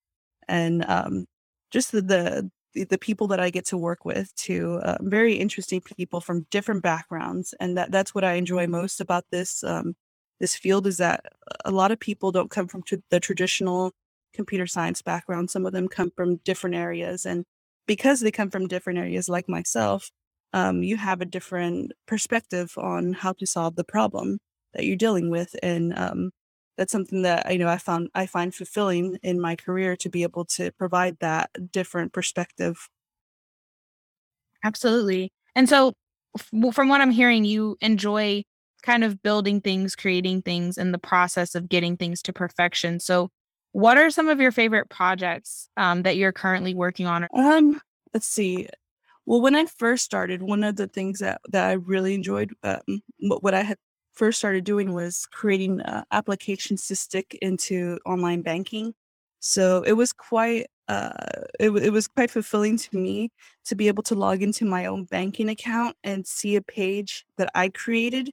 and 0.48 0.84
um, 0.86 1.26
just 1.70 1.92
the, 1.92 2.02
the 2.02 2.50
the 2.90 2.98
people 2.98 3.26
that 3.28 3.40
I 3.40 3.50
get 3.50 3.66
to 3.66 3.78
work 3.78 4.04
with 4.04 4.34
to 4.36 4.76
uh, 4.82 4.98
very 5.00 5.34
interesting 5.34 5.80
people 5.80 6.20
from 6.20 6.46
different 6.50 6.82
backgrounds, 6.82 7.54
and 7.60 7.76
that 7.78 7.90
that's 7.92 8.14
what 8.14 8.24
I 8.24 8.34
enjoy 8.34 8.66
most 8.66 9.00
about 9.00 9.24
this 9.30 9.64
um, 9.64 9.94
this 10.40 10.56
field 10.56 10.86
is 10.86 10.98
that 10.98 11.24
a 11.64 11.70
lot 11.70 11.92
of 11.92 12.00
people 12.00 12.32
don't 12.32 12.50
come 12.50 12.68
from 12.68 12.82
t- 12.82 13.02
the 13.10 13.20
traditional 13.20 13.92
computer 14.36 14.66
science 14.66 15.02
background. 15.02 15.50
Some 15.50 15.66
of 15.66 15.72
them 15.72 15.88
come 15.88 16.10
from 16.16 16.38
different 16.44 16.76
areas, 16.76 17.26
and 17.26 17.44
because 17.86 18.20
they 18.20 18.30
come 18.32 18.50
from 18.50 18.68
different 18.68 18.98
areas, 19.00 19.28
like 19.28 19.48
myself, 19.48 20.10
um, 20.52 20.82
you 20.82 20.96
have 20.96 21.20
a 21.20 21.26
different 21.26 21.92
perspective 22.06 22.72
on 22.78 23.12
how 23.14 23.32
to 23.34 23.46
solve 23.46 23.76
the 23.76 23.84
problem 23.84 24.38
that 24.74 24.84
you're 24.84 24.96
dealing 24.96 25.30
with, 25.30 25.54
and 25.62 25.96
um, 25.98 26.30
that's 26.76 26.92
something 26.92 27.22
that 27.22 27.50
you 27.52 27.58
know 27.58 27.68
I 27.68 27.78
found 27.78 28.08
I 28.14 28.26
find 28.26 28.54
fulfilling 28.54 29.18
in 29.22 29.40
my 29.40 29.56
career 29.56 29.96
to 29.96 30.08
be 30.10 30.22
able 30.22 30.44
to 30.56 30.72
provide 30.78 31.18
that 31.20 31.50
different 31.72 32.12
perspective. 32.12 32.88
Absolutely. 34.64 35.30
And 35.54 35.68
so 35.68 35.92
from 36.72 36.88
what 36.88 37.00
I'm 37.00 37.10
hearing 37.10 37.44
you 37.44 37.76
enjoy 37.80 38.42
kind 38.82 39.04
of 39.04 39.22
building 39.22 39.60
things, 39.60 39.96
creating 39.96 40.42
things 40.42 40.78
and 40.78 40.92
the 40.92 40.98
process 40.98 41.54
of 41.54 41.68
getting 41.68 41.96
things 41.96 42.22
to 42.22 42.32
perfection. 42.32 43.00
So 43.00 43.30
what 43.76 43.98
are 43.98 44.08
some 44.08 44.30
of 44.30 44.40
your 44.40 44.52
favorite 44.52 44.88
projects 44.88 45.68
um, 45.76 46.02
that 46.04 46.16
you're 46.16 46.32
currently 46.32 46.72
working 46.72 47.06
on? 47.06 47.28
Um, 47.34 47.78
let's 48.14 48.26
see. 48.26 48.66
Well, 49.26 49.42
when 49.42 49.54
I 49.54 49.66
first 49.66 50.02
started, 50.02 50.40
one 50.40 50.64
of 50.64 50.76
the 50.76 50.86
things 50.86 51.18
that, 51.18 51.42
that 51.50 51.68
I 51.68 51.72
really 51.72 52.14
enjoyed, 52.14 52.54
um, 52.62 53.02
what, 53.18 53.52
I 53.52 53.60
had 53.60 53.76
first 54.14 54.38
started 54.38 54.64
doing 54.64 54.94
was 54.94 55.26
creating 55.30 55.82
uh, 55.82 56.04
applications 56.10 56.86
to 56.86 56.96
stick 56.96 57.36
into 57.42 57.98
online 58.06 58.40
banking. 58.40 58.94
So 59.40 59.82
it 59.82 59.92
was 59.92 60.10
quite 60.10 60.68
uh, 60.88 61.12
it, 61.60 61.68
it 61.68 61.90
was 61.90 62.08
quite 62.08 62.30
fulfilling 62.30 62.78
to 62.78 62.96
me 62.96 63.30
to 63.66 63.74
be 63.74 63.88
able 63.88 64.04
to 64.04 64.14
log 64.14 64.40
into 64.40 64.64
my 64.64 64.86
own 64.86 65.04
banking 65.04 65.50
account 65.50 65.96
and 66.02 66.26
see 66.26 66.56
a 66.56 66.62
page 66.62 67.26
that 67.36 67.50
I 67.54 67.68
created 67.68 68.30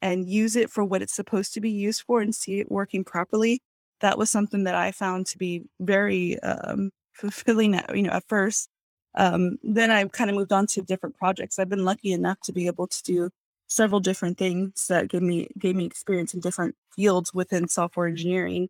and 0.00 0.28
use 0.28 0.54
it 0.54 0.70
for 0.70 0.84
what 0.84 1.02
it's 1.02 1.16
supposed 1.16 1.52
to 1.54 1.60
be 1.60 1.70
used 1.70 2.04
for 2.06 2.20
and 2.20 2.32
see 2.32 2.60
it 2.60 2.70
working 2.70 3.02
properly. 3.02 3.60
That 4.04 4.18
was 4.18 4.28
something 4.28 4.64
that 4.64 4.74
I 4.74 4.92
found 4.92 5.26
to 5.28 5.38
be 5.38 5.62
very 5.80 6.38
um, 6.40 6.90
fulfilling. 7.14 7.74
At, 7.74 7.96
you 7.96 8.02
know, 8.02 8.10
at 8.10 8.28
first, 8.28 8.68
um, 9.14 9.56
then 9.62 9.90
I 9.90 10.04
kind 10.04 10.28
of 10.28 10.36
moved 10.36 10.52
on 10.52 10.66
to 10.68 10.82
different 10.82 11.16
projects. 11.16 11.58
I've 11.58 11.70
been 11.70 11.86
lucky 11.86 12.12
enough 12.12 12.38
to 12.44 12.52
be 12.52 12.66
able 12.66 12.86
to 12.86 13.02
do 13.02 13.30
several 13.66 14.00
different 14.00 14.36
things 14.36 14.88
that 14.88 15.08
gave 15.08 15.22
me 15.22 15.48
gave 15.58 15.74
me 15.74 15.86
experience 15.86 16.34
in 16.34 16.40
different 16.40 16.74
fields 16.94 17.32
within 17.32 17.66
software 17.66 18.06
engineering. 18.06 18.68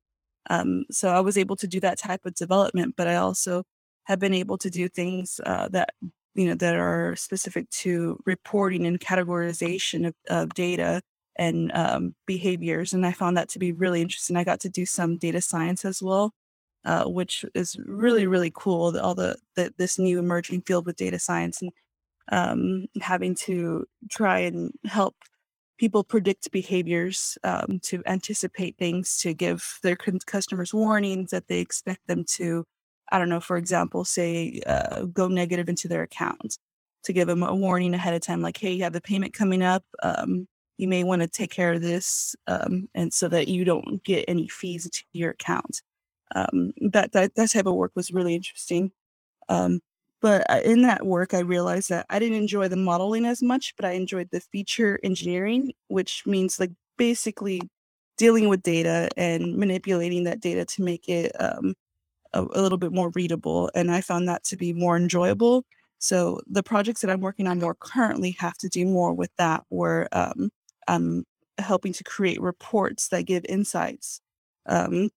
Um, 0.51 0.85
so 0.91 1.09
I 1.09 1.21
was 1.21 1.37
able 1.37 1.57
to 1.57 1.67
do 1.67 1.81
that 1.81 1.99
type 1.99 2.25
of 2.27 2.35
development, 2.37 2.95
but 2.97 3.09
I 3.09 3.17
also 3.17 3.65
have 4.05 4.21
been 4.21 4.35
able 4.35 4.59
to 4.59 4.71
do 4.71 4.89
things 4.89 5.41
uh, 5.45 5.69
that 5.71 5.91
you 6.35 6.47
know 6.47 6.55
that 6.55 6.77
are 6.77 7.17
specific 7.17 7.69
to 7.71 8.19
reporting 8.25 8.87
and 8.87 9.01
categorization 9.01 10.07
of, 10.07 10.15
of 10.29 10.55
data 10.55 11.03
and 11.37 11.73
um, 11.75 12.15
behaviors, 12.27 12.93
and 12.93 13.07
I 13.07 13.13
found 13.13 13.37
that 13.37 13.49
to 13.51 13.59
be 13.59 13.73
really 13.73 14.03
interesting. 14.03 14.37
I 14.37 14.45
got 14.45 14.61
to 14.61 14.69
do 14.69 14.87
some 14.87 15.19
data 15.19 15.41
science 15.41 15.85
as 15.85 16.03
well, 16.03 16.33
uh, 16.85 17.05
which 17.05 17.45
is 17.55 17.77
really 17.87 18.27
really 18.27 18.53
cool. 18.55 18.99
All 18.99 19.15
the, 19.15 19.37
the 19.57 19.73
this 19.79 19.99
new 19.99 20.19
emerging 20.19 20.63
field 20.63 20.87
with 20.87 20.97
data 20.97 21.19
science 21.19 21.63
and 21.63 21.71
um, 22.33 22.87
having 23.01 23.35
to 23.35 23.87
try 24.11 24.41
and 24.41 24.73
help 24.85 25.15
people 25.79 26.05
predict 26.05 26.51
behaviors 26.53 27.37
um, 27.45 27.81
to 27.83 28.03
anticipate 28.07 28.77
things 28.79 29.19
to 29.19 29.35
give 29.35 29.79
their 29.83 29.97
customers 29.97 30.73
warnings 30.73 31.31
that 31.31 31.49
they 31.49 31.59
expect 31.59 32.07
them 32.07 32.25
to 32.25 32.65
i 33.13 33.19
don't 33.19 33.29
know 33.29 33.41
for 33.41 33.57
example 33.57 34.05
say 34.05 34.61
uh, 34.67 35.03
go 35.05 35.29
negative 35.29 35.69
into 35.69 35.89
their 35.89 36.03
account 36.03 36.59
to 37.03 37.13
give 37.13 37.27
them 37.27 37.43
a 37.43 37.55
warning 37.55 37.93
ahead 37.95 38.15
of 38.15 38.21
time 38.21 38.41
like 38.41 38.57
hey 38.57 38.73
you 38.73 38.83
have 38.85 38.93
the 38.93 39.01
payment 39.01 39.35
coming 39.35 39.63
up 39.63 39.85
um, 40.03 40.47
you 40.77 40.89
may 40.89 41.05
want 41.05 41.23
to 41.23 41.29
take 41.29 41.51
care 41.51 41.73
of 41.73 41.83
this 41.83 42.35
um, 42.47 42.89
and 42.95 43.13
so 43.13 43.29
that 43.29 43.49
you 43.49 43.65
don't 43.65 44.03
get 44.05 44.25
any 44.29 44.49
fees 44.49 44.89
to 44.91 45.03
your 45.13 45.31
account 45.31 45.83
um, 46.35 46.73
that, 46.91 47.13
that 47.13 47.35
that 47.35 47.51
type 47.51 47.67
of 47.67 47.75
work 47.75 47.93
was 47.95 48.13
really 48.13 48.35
interesting 48.35 48.91
um, 49.49 49.81
but 50.25 50.51
uh, 50.51 50.63
in 50.65 50.81
that 50.83 51.05
work, 51.05 51.35
I 51.35 51.41
realized 51.41 51.91
that 51.91 52.07
I 52.09 52.19
didn't 52.19 52.39
enjoy 52.39 52.69
the 52.69 52.77
modeling 52.77 53.27
as 53.27 53.43
much, 53.43 53.75
but 53.77 53.85
I 53.85 53.91
enjoyed 53.91 54.31
the 54.33 54.41
feature 54.41 54.99
engineering, 55.05 55.75
which 55.89 56.23
means 56.25 56.59
like 56.59 56.71
basically 56.97 57.61
dealing 58.17 58.49
with 58.49 58.63
data 58.63 59.11
and 59.19 59.55
manipulating 59.55 60.25
that 60.25 60.41
data 60.41 60.65
to 60.65 60.83
make 60.83 61.11
it 61.11 61.31
um, 61.39 61.75
a, 62.33 62.41
a, 62.41 62.63
little 62.63 62.79
bit 62.79 62.91
more 62.91 63.11
readable. 63.11 63.71
And 63.75 63.91
I 63.91 64.01
found 64.01 64.27
that 64.29 64.45
to 64.45 64.57
be 64.57 64.73
more 64.73 64.97
enjoyable. 64.97 65.67
So 65.99 66.41
the 66.47 66.63
projects 66.63 67.03
that 67.03 67.11
I'm 67.11 67.21
working 67.21 67.47
on 67.47 67.59
more 67.59 67.75
currently 67.75 68.35
have 68.39 68.57
to 68.59 68.69
do 68.71 68.87
more 68.87 69.13
with 69.13 69.31
that, 69.37 69.65
where 69.69 70.09
um, 70.13 70.51
I'm 70.89 71.25
helping 71.59 71.93
to 71.95 72.05
create 72.05 72.41
reports 72.41 73.09
that 73.09 73.27
give 73.27 73.45
insights 73.49 74.21
um, 74.67 75.11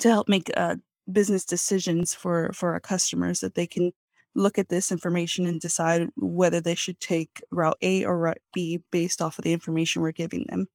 to 0.00 0.08
help 0.08 0.28
make 0.28 0.50
uh, 0.56 0.76
business 1.10 1.44
decisions 1.44 2.14
for 2.14 2.50
for 2.52 2.72
our 2.72 2.80
customers 2.80 3.40
that 3.40 3.54
they 3.54 3.66
can 3.66 3.92
look 4.34 4.58
at 4.58 4.68
this 4.68 4.92
information 4.92 5.46
and 5.46 5.60
decide 5.60 6.08
whether 6.16 6.60
they 6.60 6.74
should 6.74 7.00
take 7.00 7.42
route 7.50 7.78
A 7.82 8.04
or 8.04 8.18
route 8.18 8.38
B 8.52 8.80
based 8.92 9.22
off 9.22 9.38
of 9.38 9.44
the 9.44 9.52
information 9.52 10.02
we're 10.02 10.12
giving 10.12 10.44
them. 10.48 10.66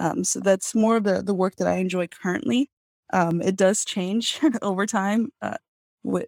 Um, 0.00 0.24
so 0.24 0.40
that's 0.40 0.74
more 0.74 0.96
of 0.96 1.04
the, 1.04 1.22
the 1.22 1.34
work 1.34 1.56
that 1.56 1.68
I 1.68 1.76
enjoy 1.76 2.08
currently. 2.08 2.70
Um, 3.12 3.40
it 3.40 3.56
does 3.56 3.84
change 3.84 4.40
over 4.62 4.86
time. 4.86 5.30
Uh, 5.40 5.56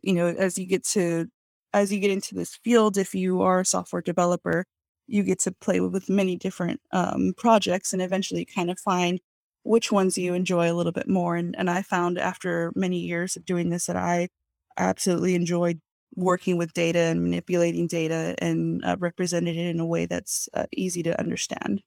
you 0.02 0.12
know, 0.14 0.28
as 0.28 0.56
you 0.58 0.66
get 0.66 0.84
to 0.84 1.26
as 1.74 1.92
you 1.92 2.00
get 2.00 2.10
into 2.10 2.34
this 2.34 2.54
field, 2.64 2.96
if 2.96 3.14
you 3.14 3.42
are 3.42 3.60
a 3.60 3.64
software 3.64 4.02
developer, 4.02 4.64
you 5.06 5.22
get 5.22 5.38
to 5.40 5.52
play 5.52 5.80
with 5.80 6.08
many 6.08 6.36
different 6.36 6.80
um, 6.92 7.32
projects 7.36 7.92
and 7.92 8.02
eventually 8.02 8.44
kind 8.44 8.70
of 8.70 8.78
find 8.78 9.20
which 9.62 9.90
ones 9.90 10.16
you 10.16 10.34
enjoy 10.34 10.70
a 10.70 10.74
little 10.74 10.92
bit 10.92 11.08
more. 11.08 11.36
And, 11.36 11.54
and 11.58 11.68
I 11.68 11.82
found 11.82 12.18
after 12.18 12.72
many 12.74 13.00
years 13.00 13.36
of 13.36 13.44
doing 13.44 13.70
this 13.70 13.86
that 13.86 13.96
I 13.96 14.28
absolutely 14.76 15.34
enjoyed 15.34 15.80
working 16.14 16.56
with 16.56 16.72
data 16.72 16.98
and 16.98 17.22
manipulating 17.22 17.86
data 17.86 18.34
and 18.38 18.84
uh, 18.84 18.96
representing 18.98 19.56
it 19.56 19.68
in 19.68 19.80
a 19.80 19.86
way 19.86 20.06
that's 20.06 20.48
uh, 20.54 20.66
easy 20.72 21.02
to 21.02 21.18
understand. 21.18 21.82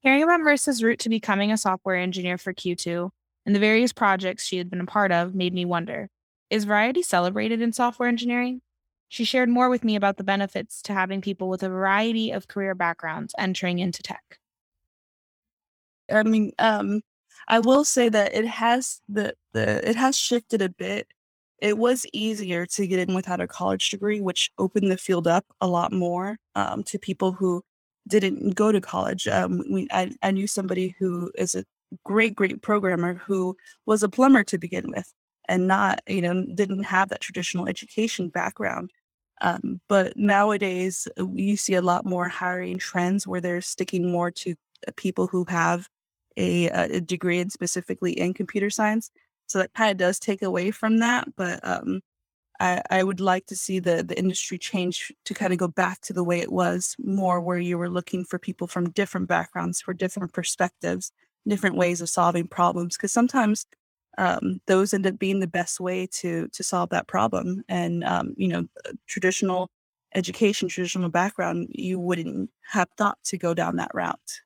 Hearing 0.00 0.22
about 0.22 0.40
Marissa's 0.40 0.82
route 0.82 0.98
to 1.00 1.08
becoming 1.08 1.50
a 1.50 1.56
software 1.56 1.96
engineer 1.96 2.36
for 2.36 2.52
Q2 2.52 3.10
and 3.46 3.54
the 3.54 3.60
various 3.60 3.92
projects 3.92 4.44
she 4.44 4.58
had 4.58 4.68
been 4.68 4.80
a 4.80 4.86
part 4.86 5.12
of 5.12 5.34
made 5.34 5.54
me 5.54 5.64
wonder 5.64 6.10
is 6.50 6.64
variety 6.64 7.02
celebrated 7.02 7.62
in 7.62 7.72
software 7.72 8.08
engineering? 8.08 8.60
She 9.14 9.22
shared 9.22 9.48
more 9.48 9.70
with 9.70 9.84
me 9.84 9.94
about 9.94 10.16
the 10.16 10.24
benefits 10.24 10.82
to 10.82 10.92
having 10.92 11.20
people 11.20 11.48
with 11.48 11.62
a 11.62 11.68
variety 11.68 12.32
of 12.32 12.48
career 12.48 12.74
backgrounds 12.74 13.32
entering 13.38 13.78
into 13.78 14.02
tech. 14.02 14.40
I 16.12 16.24
mean, 16.24 16.50
um, 16.58 17.00
I 17.46 17.60
will 17.60 17.84
say 17.84 18.08
that 18.08 18.34
it 18.34 18.44
has 18.44 19.00
the, 19.08 19.34
the 19.52 19.88
it 19.88 19.94
has 19.94 20.18
shifted 20.18 20.62
a 20.62 20.68
bit 20.68 21.06
it 21.60 21.78
was 21.78 22.04
easier 22.12 22.66
to 22.66 22.88
get 22.88 23.08
in 23.08 23.14
without 23.14 23.40
a 23.40 23.46
college 23.46 23.88
degree, 23.88 24.20
which 24.20 24.50
opened 24.58 24.90
the 24.90 24.96
field 24.96 25.28
up 25.28 25.46
a 25.60 25.68
lot 25.68 25.92
more 25.92 26.36
um, 26.56 26.82
to 26.82 26.98
people 26.98 27.30
who 27.30 27.62
didn't 28.08 28.56
go 28.56 28.72
to 28.72 28.80
college. 28.80 29.28
Um, 29.28 29.62
we, 29.70 29.86
I, 29.92 30.10
I 30.24 30.32
knew 30.32 30.48
somebody 30.48 30.96
who 30.98 31.30
is 31.36 31.54
a 31.54 31.64
great, 32.02 32.34
great 32.34 32.62
programmer 32.62 33.14
who 33.14 33.56
was 33.86 34.02
a 34.02 34.08
plumber 34.08 34.42
to 34.42 34.58
begin 34.58 34.90
with 34.90 35.14
and 35.48 35.68
not, 35.68 36.00
you 36.08 36.20
know, 36.20 36.44
didn't 36.56 36.82
have 36.82 37.10
that 37.10 37.20
traditional 37.20 37.68
education 37.68 38.28
background. 38.28 38.90
Um, 39.44 39.80
but 39.88 40.16
nowadays, 40.16 41.06
uh, 41.20 41.26
you 41.32 41.56
see 41.56 41.74
a 41.74 41.82
lot 41.82 42.06
more 42.06 42.28
hiring 42.28 42.78
trends 42.78 43.26
where 43.26 43.40
they're 43.40 43.60
sticking 43.60 44.10
more 44.10 44.30
to 44.30 44.54
uh, 44.88 44.92
people 44.96 45.26
who 45.26 45.44
have 45.48 45.88
a, 46.36 46.68
a 46.68 47.00
degree 47.00 47.38
in 47.40 47.50
specifically 47.50 48.12
in 48.12 48.34
computer 48.34 48.70
science 48.70 49.10
so 49.46 49.58
that 49.58 49.74
kind 49.74 49.90
of 49.90 49.96
does 49.98 50.18
take 50.18 50.42
away 50.42 50.70
from 50.70 50.98
that. 50.98 51.28
But 51.36 51.60
um, 51.62 52.00
I, 52.60 52.82
I 52.90 53.02
would 53.02 53.20
like 53.20 53.46
to 53.46 53.56
see 53.56 53.78
the 53.78 54.02
the 54.02 54.18
industry 54.18 54.58
change 54.58 55.12
to 55.24 55.34
kind 55.34 55.52
of 55.52 55.58
go 55.58 55.68
back 55.68 56.00
to 56.02 56.12
the 56.12 56.24
way 56.24 56.40
it 56.40 56.52
was 56.52 56.96
more, 56.98 57.40
where 57.40 57.58
you 57.58 57.78
were 57.78 57.90
looking 57.90 58.24
for 58.24 58.38
people 58.38 58.66
from 58.66 58.90
different 58.90 59.28
backgrounds, 59.28 59.80
for 59.80 59.94
different 59.94 60.32
perspectives, 60.32 61.12
different 61.46 61.76
ways 61.76 62.00
of 62.00 62.08
solving 62.08 62.46
problems. 62.48 62.96
Because 62.96 63.12
sometimes 63.12 63.66
um, 64.18 64.60
those 64.66 64.94
end 64.94 65.06
up 65.06 65.18
being 65.18 65.40
the 65.40 65.46
best 65.46 65.80
way 65.80 66.06
to 66.20 66.48
to 66.48 66.62
solve 66.62 66.90
that 66.90 67.08
problem. 67.08 67.62
And 67.68 68.04
um, 68.04 68.34
you 68.36 68.48
know, 68.48 68.66
traditional 69.06 69.70
education, 70.14 70.68
traditional 70.68 71.08
background, 71.08 71.68
you 71.70 71.98
wouldn't 71.98 72.50
have 72.70 72.88
thought 72.96 73.18
to 73.24 73.38
go 73.38 73.54
down 73.54 73.76
that 73.76 73.90
route. 73.94 74.40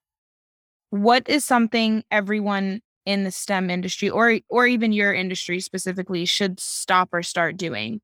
What 0.90 1.28
is 1.28 1.44
something 1.44 2.04
everyone 2.10 2.80
in 3.04 3.24
the 3.24 3.30
STEM 3.30 3.70
industry 3.70 4.08
or 4.10 4.40
or 4.48 4.66
even 4.66 4.92
your 4.92 5.12
industry 5.12 5.60
specifically 5.60 6.24
should 6.24 6.60
stop 6.60 7.10
or 7.12 7.22
start 7.22 7.56
doing? 7.56 8.00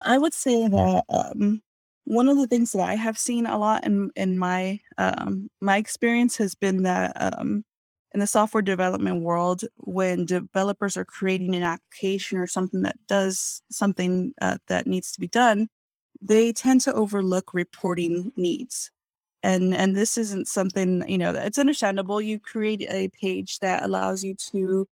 I 0.00 0.18
would 0.18 0.34
say 0.34 0.68
that 0.68 1.04
um, 1.08 1.62
one 2.04 2.28
of 2.28 2.36
the 2.36 2.46
things 2.46 2.72
that 2.72 2.82
I 2.82 2.94
have 2.94 3.18
seen 3.18 3.46
a 3.46 3.58
lot 3.58 3.84
in 3.84 4.10
in 4.16 4.38
my 4.38 4.80
um, 4.98 5.48
my 5.60 5.76
experience 5.76 6.36
has 6.38 6.54
been 6.54 6.82
that 6.82 7.12
um, 7.20 7.64
in 8.14 8.20
the 8.20 8.26
software 8.28 8.62
development 8.62 9.22
world, 9.22 9.64
when 9.78 10.24
developers 10.24 10.96
are 10.96 11.04
creating 11.04 11.54
an 11.56 11.64
application 11.64 12.38
or 12.38 12.46
something 12.46 12.82
that 12.82 12.96
does 13.08 13.60
something 13.70 14.32
uh, 14.40 14.58
that 14.68 14.86
needs 14.86 15.12
to 15.12 15.20
be 15.20 15.28
done, 15.28 15.68
they 16.22 16.52
tend 16.52 16.80
to 16.82 16.94
overlook 16.94 17.52
reporting 17.52 18.32
needs. 18.36 18.90
And 19.42 19.74
and 19.74 19.96
this 19.96 20.16
isn't 20.16 20.48
something 20.48 21.04
you 21.08 21.18
know. 21.18 21.32
It's 21.34 21.58
understandable. 21.58 22.20
You 22.20 22.40
create 22.40 22.82
a 22.88 23.10
page 23.20 23.58
that 23.60 23.82
allows 23.82 24.24
you 24.24 24.34
to 24.52 24.86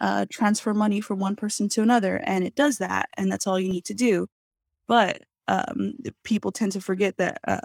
uh, 0.00 0.26
transfer 0.30 0.74
money 0.74 1.00
from 1.00 1.18
one 1.18 1.36
person 1.36 1.68
to 1.70 1.82
another, 1.82 2.18
and 2.24 2.44
it 2.44 2.54
does 2.54 2.78
that, 2.78 3.10
and 3.16 3.30
that's 3.32 3.46
all 3.46 3.60
you 3.60 3.70
need 3.70 3.84
to 3.86 3.94
do. 3.94 4.26
But 4.88 5.22
um, 5.48 5.94
people 6.24 6.52
tend 6.52 6.72
to 6.72 6.80
forget 6.80 7.16
that 7.18 7.40
uh, 7.46 7.60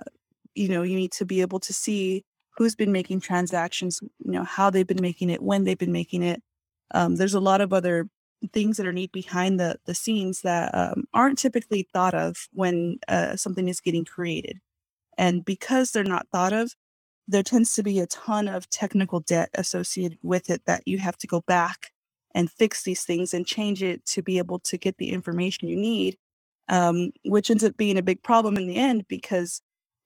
you 0.55 0.69
know 0.69 0.83
you 0.83 0.97
need 0.97 1.13
to 1.13 1.25
be 1.25 1.41
able 1.41 1.59
to 1.61 1.73
see 1.73 2.25
who's 2.57 2.75
been 2.75 2.91
making 2.91 3.21
transactions, 3.21 3.99
you 4.23 4.31
know 4.31 4.43
how 4.43 4.69
they've 4.69 4.87
been 4.87 5.01
making 5.01 5.29
it, 5.29 5.41
when 5.43 5.63
they've 5.63 5.77
been 5.77 5.91
making 5.91 6.23
it. 6.23 6.41
Um, 6.93 7.15
there's 7.15 7.33
a 7.33 7.39
lot 7.39 7.61
of 7.61 7.73
other 7.73 8.07
things 8.53 8.77
that 8.77 8.87
are 8.87 8.93
neat 8.93 9.11
behind 9.11 9.59
the 9.59 9.77
the 9.85 9.95
scenes 9.95 10.41
that 10.41 10.73
um, 10.75 11.05
aren't 11.13 11.37
typically 11.39 11.87
thought 11.93 12.13
of 12.13 12.47
when 12.53 12.99
uh, 13.07 13.35
something 13.35 13.67
is 13.67 13.81
getting 13.81 14.05
created, 14.05 14.59
and 15.17 15.45
because 15.45 15.91
they're 15.91 16.03
not 16.03 16.27
thought 16.31 16.53
of, 16.53 16.73
there 17.27 17.43
tends 17.43 17.73
to 17.75 17.83
be 17.83 17.99
a 17.99 18.07
ton 18.07 18.47
of 18.47 18.69
technical 18.69 19.19
debt 19.21 19.49
associated 19.55 20.19
with 20.23 20.49
it 20.49 20.63
that 20.65 20.83
you 20.85 20.99
have 20.99 21.17
to 21.17 21.27
go 21.27 21.41
back 21.47 21.91
and 22.33 22.51
fix 22.51 22.83
these 22.83 23.03
things 23.03 23.33
and 23.33 23.47
change 23.47 23.81
it 23.81 24.05
to 24.05 24.21
be 24.21 24.37
able 24.37 24.59
to 24.59 24.77
get 24.77 24.97
the 24.97 25.11
information 25.11 25.69
you 25.69 25.77
need 25.77 26.17
um, 26.69 27.11
which 27.23 27.51
ends 27.51 27.63
up 27.63 27.77
being 27.77 27.97
a 27.97 28.03
big 28.03 28.21
problem 28.23 28.57
in 28.57 28.67
the 28.67 28.75
end 28.75 29.07
because 29.07 29.61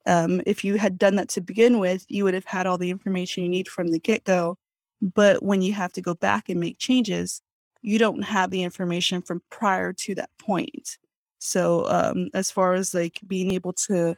um, 0.05 0.41
if 0.45 0.63
you 0.63 0.77
had 0.77 0.97
done 0.97 1.15
that 1.15 1.29
to 1.29 1.41
begin 1.41 1.79
with, 1.79 2.05
you 2.07 2.23
would 2.23 2.33
have 2.33 2.45
had 2.45 2.65
all 2.65 2.77
the 2.77 2.89
information 2.89 3.43
you 3.43 3.49
need 3.49 3.67
from 3.67 3.89
the 3.89 3.99
get 3.99 4.23
go. 4.23 4.57
But 5.01 5.43
when 5.43 5.61
you 5.61 5.73
have 5.73 5.93
to 5.93 6.01
go 6.01 6.13
back 6.13 6.49
and 6.49 6.59
make 6.59 6.77
changes, 6.77 7.41
you 7.81 7.99
don't 7.99 8.23
have 8.23 8.51
the 8.51 8.63
information 8.63 9.21
from 9.21 9.41
prior 9.49 9.93
to 9.93 10.15
that 10.15 10.29
point. 10.39 10.97
So, 11.39 11.85
um, 11.87 12.29
as 12.33 12.51
far 12.51 12.73
as 12.73 12.93
like 12.93 13.19
being 13.25 13.51
able 13.53 13.73
to 13.87 14.15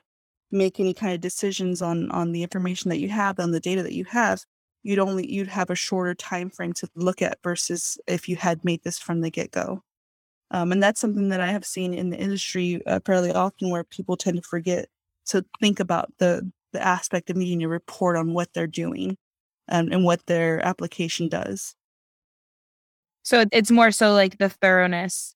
make 0.52 0.80
any 0.80 0.94
kind 0.94 1.14
of 1.14 1.22
decisions 1.22 1.82
on 1.82 2.10
on 2.12 2.32
the 2.32 2.44
information 2.44 2.90
that 2.90 3.00
you 3.00 3.10
have 3.10 3.40
on 3.40 3.52
the 3.52 3.60
data 3.60 3.84
that 3.84 3.94
you 3.94 4.06
have, 4.06 4.44
you'd 4.84 5.00
only 5.00 5.32
you'd 5.32 5.48
have 5.48 5.70
a 5.70 5.76
shorter 5.76 6.16
time 6.16 6.50
frame 6.50 6.74
to 6.74 6.88
look 6.96 7.22
at 7.22 7.38
versus 7.44 7.98
if 8.08 8.28
you 8.28 8.36
had 8.36 8.66
made 8.66 8.84
this 8.84 8.98
from 9.00 9.22
the 9.22 9.30
get 9.30 9.52
go. 9.52 9.84
Um, 10.52 10.72
and 10.72 10.84
that's 10.84 11.00
something 11.00 11.30
that 11.30 11.42
I 11.42 11.48
have 11.48 11.66
seen 11.66 11.94
in 11.94 12.10
the 12.10 12.18
industry 12.18 12.82
uh, 12.86 13.00
fairly 13.06 13.32
often 13.32 13.70
where 13.70 13.84
people 13.86 14.18
tend 14.18 14.38
to 14.38 14.44
forget 14.44 14.90
to 15.28 15.46
think 15.60 15.80
about 15.80 16.12
the, 16.18 16.50
the 16.74 16.86
aspect 16.86 17.30
of 17.30 17.38
needing 17.38 17.60
to 17.60 17.68
report 17.68 18.18
on 18.18 18.34
what 18.34 18.54
they're 18.54 18.68
doing 18.68 19.18
um, 19.70 19.90
and 19.92 20.04
what 20.04 20.26
their 20.26 20.66
application 20.66 21.30
does. 21.30 21.76
So 23.24 23.46
it's 23.52 23.72
more 23.72 23.92
so 23.92 24.14
like 24.14 24.38
the 24.38 24.50
thoroughness 24.50 25.36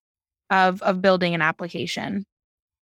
of 0.49 0.81
of 0.81 1.01
building 1.01 1.33
an 1.33 1.41
application. 1.41 2.25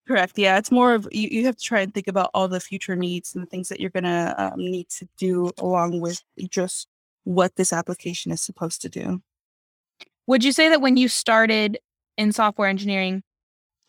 Correct. 0.08 0.38
Yeah, 0.38 0.58
it's 0.58 0.72
more 0.72 0.94
of 0.94 1.08
you, 1.12 1.30
you 1.32 1.46
have 1.46 1.56
to 1.56 1.64
try 1.64 1.82
and 1.82 1.94
think 1.94 2.08
about 2.08 2.32
all 2.34 2.48
the 2.48 2.60
future 2.60 2.96
needs 2.96 3.34
and 3.34 3.44
the 3.44 3.50
things 3.50 3.70
that 3.70 3.80
you're 3.80 3.92
going 3.92 4.04
to 4.04 4.36
um, 4.38 4.60
need 4.60 4.90
to 4.90 5.08
do 5.18 5.52
along 5.60 6.02
with 6.02 6.22
just 6.50 6.88
what 7.24 7.56
this 7.56 7.72
application 7.72 8.32
is 8.32 8.42
supposed 8.42 8.82
to 8.82 8.90
do. 8.90 9.22
Would 10.28 10.44
you 10.44 10.52
say 10.52 10.70
that 10.70 10.82
when 10.82 10.98
you 10.98 11.08
started 11.08 11.78
in 12.18 12.32
software 12.32 12.68
engineering 12.68 13.24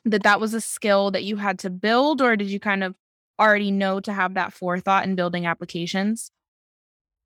that 0.05 0.23
that 0.25 0.41
was 0.41 0.55
a 0.55 0.61
skill 0.61 1.11
that 1.13 1.25
you 1.25 1.37
had 1.37 1.59
to 1.61 1.71
build 1.71 2.21
or 2.21 2.37
did 2.37 2.49
you 2.49 2.61
kind 2.61 2.83
of 2.83 2.95
already 3.39 3.71
know 3.71 4.01
to 4.01 4.13
have 4.13 4.35
that 4.35 4.53
forethought 4.53 5.05
in 5.05 5.15
building 5.15 5.47
applications? 5.47 6.31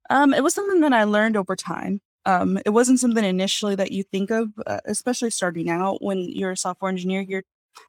Um, 0.09 0.33
it 0.33 0.43
was 0.43 0.55
something 0.55 0.81
that 0.83 0.93
i 0.93 1.05
learned 1.05 1.37
over 1.37 1.57
time. 1.57 2.01
Um, 2.25 2.59
it 2.65 2.71
wasn't 2.71 3.01
something 3.01 3.25
initially 3.25 3.77
that 3.77 3.93
you 3.93 4.03
think 4.03 4.31
of 4.31 4.49
uh, 4.67 4.81
especially 4.85 5.31
starting 5.31 5.71
out 5.71 6.03
when 6.03 6.19
you're 6.19 6.53
a 6.53 6.57
software 6.57 6.91
engineer 6.91 7.21
you're 7.21 7.45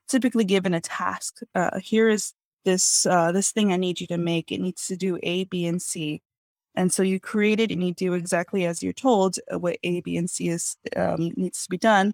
typically 0.08 0.44
given 0.44 0.74
a 0.74 0.82
task 0.82 1.40
uh, 1.56 1.80
here 1.80 2.10
is 2.10 2.34
this 2.66 3.06
uh, 3.06 3.32
this 3.32 3.52
thing 3.52 3.72
i 3.72 3.78
need 3.78 4.00
you 4.02 4.08
to 4.08 4.18
make. 4.18 4.52
It 4.52 4.62
needs 4.62 4.88
to 4.88 4.98
do 4.98 5.20
a 5.24 5.46
b 5.46 5.66
and 5.66 5.82
c. 5.82 6.22
And 6.76 6.94
so 6.94 7.02
you 7.02 7.20
create 7.20 7.60
it 7.60 7.72
and 7.72 7.84
you 7.84 7.94
do 7.94 8.14
exactly 8.14 8.66
as 8.66 8.84
you're 8.84 8.94
told 8.94 9.38
uh, 9.52 9.58
what 9.60 9.78
a 9.84 10.02
b 10.02 10.18
and 10.18 10.30
c 10.30 10.50
is 10.50 10.78
um, 10.96 11.32
needs 11.36 11.64
to 11.64 11.70
be 11.70 11.78
done 11.78 12.14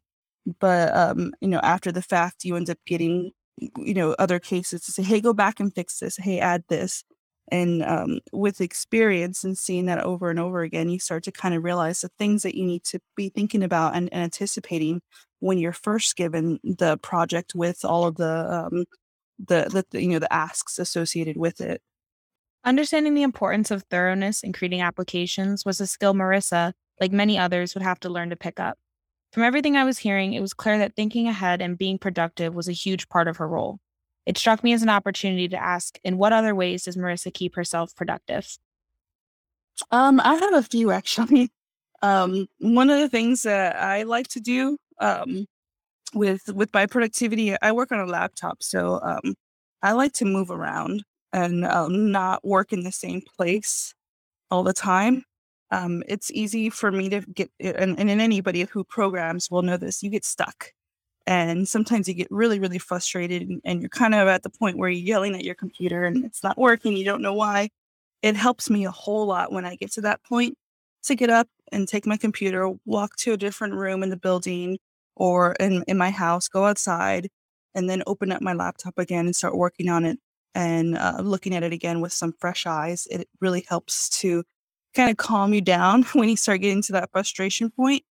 but 0.60 0.96
um, 0.96 1.32
you 1.42 1.48
know 1.48 1.60
after 1.60 1.92
the 1.92 2.02
fact 2.02 2.44
you 2.44 2.56
end 2.56 2.70
up 2.70 2.78
getting 2.86 3.32
you 3.58 3.94
know 3.94 4.16
other 4.20 4.40
cases 4.40 4.84
to 4.84 4.92
say 4.92 5.04
hey 5.04 5.22
go 5.22 5.34
back 5.34 5.60
and 5.60 5.74
fix 5.74 6.00
this. 6.00 6.18
Hey 6.18 6.40
add 6.40 6.64
this. 6.70 7.04
And 7.52 7.84
um, 7.84 8.20
with 8.32 8.62
experience 8.62 9.44
and 9.44 9.58
seeing 9.58 9.86
that 9.88 10.02
over 10.04 10.30
and 10.30 10.40
over 10.40 10.62
again 10.62 10.90
you 10.90 11.00
start 11.00 11.24
to 11.26 11.32
kind 11.32 11.54
of 11.54 11.64
realize 11.64 12.02
the 12.02 12.10
things 12.18 12.44
that 12.44 12.56
you 12.56 12.66
need 12.66 12.84
to 12.86 13.00
be 13.16 13.30
thinking 13.30 13.64
about 13.64 13.96
and, 13.96 14.12
and 14.14 14.24
anticipating 14.24 15.02
when 15.40 15.58
you're 15.58 15.74
first 15.74 16.16
given 16.16 16.60
the 16.64 16.98
project 17.00 17.54
with 17.54 17.84
all 17.84 18.06
of 18.06 18.16
the 18.16 18.54
um, 18.54 18.86
the, 19.40 19.86
the 19.92 20.02
you 20.02 20.10
know 20.10 20.20
the 20.20 20.34
asks 20.34 20.80
associated 20.80 21.38
with 21.38 21.62
it. 21.62 21.82
Understanding 22.66 23.14
the 23.14 23.24
importance 23.24 23.72
of 23.72 23.84
thoroughness 23.84 24.42
in 24.42 24.54
creating 24.54 24.82
applications 24.82 25.66
was 25.66 25.82
a 25.82 25.88
skill 25.88 26.14
marissa 26.14 26.72
like 27.02 27.12
many 27.12 27.38
others 27.38 27.74
would 27.74 27.84
have 27.84 28.00
to 28.02 28.10
learn 28.10 28.30
to 28.30 28.36
pick 28.36 28.60
up 28.60 28.78
from 29.34 29.42
everything 29.42 29.76
I 29.76 29.84
was 29.84 29.98
hearing, 29.98 30.34
it 30.34 30.42
was 30.42 30.54
clear 30.54 30.78
that 30.78 30.96
thinking 30.96 31.28
ahead 31.28 31.60
and 31.60 31.76
being 31.76 31.98
productive 31.98 32.54
was 32.54 32.70
a 32.70 32.74
huge 32.74 33.10
part 33.10 33.28
of 33.28 33.38
her 33.38 33.48
role. 33.48 33.80
It 34.28 34.38
struck 34.38 34.64
me 34.64 34.74
as 34.74 34.84
an 34.84 34.90
opportunity 34.90 35.48
to 35.50 35.62
ask 35.62 35.98
in 36.04 36.20
what 36.20 36.32
other 36.32 36.54
ways 36.54 36.84
does 36.84 36.96
Marissa 36.96 37.34
keep 37.34 37.56
herself 37.56 37.96
productive? 37.96 38.48
Um, 39.90 40.20
I 40.20 40.36
have 40.36 40.54
a 40.54 40.64
few 40.64 40.92
actually. 40.92 41.52
Um, 42.02 42.48
one 42.60 42.90
of 42.90 43.00
the 43.00 43.08
things 43.08 43.44
that 43.44 43.78
I 43.78 44.04
like 44.04 44.28
to 44.32 44.42
do 44.42 44.78
um, 45.00 45.46
with 46.14 46.42
with 46.54 46.74
my 46.74 46.86
productivity, 46.86 47.56
I 47.62 47.72
work 47.72 47.94
on 47.94 48.00
a 48.00 48.06
laptop, 48.06 48.62
so 48.62 49.00
um, 49.02 49.36
I 49.82 49.94
like 49.94 50.12
to 50.16 50.26
move 50.26 50.52
around 50.52 51.06
and 51.32 51.64
um, 51.64 52.12
not 52.12 52.44
work 52.44 52.74
in 52.74 52.84
the 52.84 52.92
same 52.92 53.22
place 53.38 53.96
all 54.52 54.64
the 54.64 54.74
time 54.74 55.24
um, 55.74 56.04
it's 56.08 56.30
easy 56.32 56.70
for 56.70 56.92
me 56.92 57.10
to 57.10 57.22
get, 57.22 57.50
and, 57.60 58.00
and 58.00 58.10
anybody 58.10 58.62
who 58.72 58.84
programs 58.84 59.50
will 59.50 59.64
know 59.64 59.76
this, 59.76 60.04
you 60.04 60.12
get 60.12 60.24
stuck. 60.24 60.72
And 61.26 61.68
sometimes 61.68 62.08
you 62.08 62.14
get 62.14 62.28
really, 62.30 62.60
really 62.60 62.78
frustrated 62.78 63.42
and, 63.50 63.60
and 63.66 63.82
you're 63.82 63.90
kind 63.90 64.14
of 64.14 64.28
at 64.28 64.44
the 64.44 64.52
point 64.52 64.78
where 64.78 64.90
you're 64.90 65.08
yelling 65.08 65.34
at 65.34 65.44
your 65.44 65.56
computer 65.56 66.04
and 66.04 66.24
it's 66.26 66.44
not 66.44 66.60
working. 66.60 66.96
You 66.96 67.06
don't 67.06 67.24
know 67.24 67.34
why. 67.34 67.70
It 68.22 68.36
helps 68.36 68.70
me 68.70 68.86
a 68.86 68.92
whole 68.92 69.26
lot 69.26 69.52
when 69.52 69.66
I 69.66 69.76
get 69.76 69.92
to 69.94 70.02
that 70.02 70.24
point 70.24 70.56
to 71.04 71.16
get 71.16 71.32
up 71.32 71.48
and 71.72 71.88
take 71.88 72.06
my 72.06 72.18
computer, 72.18 72.70
walk 72.86 73.16
to 73.18 73.34
a 73.34 73.38
different 73.38 73.74
room 73.74 74.04
in 74.04 74.12
the 74.12 74.18
building 74.18 74.78
or 75.16 75.54
in, 75.60 75.84
in 75.88 75.98
my 75.98 76.12
house, 76.12 76.48
go 76.48 76.66
outside, 76.66 77.30
and 77.74 77.90
then 77.90 78.04
open 78.06 78.32
up 78.32 78.44
my 78.44 78.54
laptop 78.54 79.00
again 79.00 79.26
and 79.26 79.36
start 79.36 79.58
working 79.58 79.90
on 79.90 80.06
it 80.06 80.20
and 80.54 80.96
uh, 80.96 81.18
looking 81.20 81.56
at 81.56 81.64
it 81.64 81.74
again 81.74 82.00
with 82.00 82.14
some 82.14 82.34
fresh 82.40 82.68
eyes. 82.68 83.08
It 83.10 83.28
really 83.42 83.66
helps 83.68 84.10
to 84.22 84.44
kind 84.94 85.10
of 85.10 85.18
calm 85.18 85.54
you 85.54 85.62
down 85.62 86.04
when 86.14 86.30
you 86.30 86.38
start 86.38 86.62
getting 86.62 86.82
to 86.84 86.94
that 86.94 87.12
frustration 87.12 87.70
point. 87.70 88.04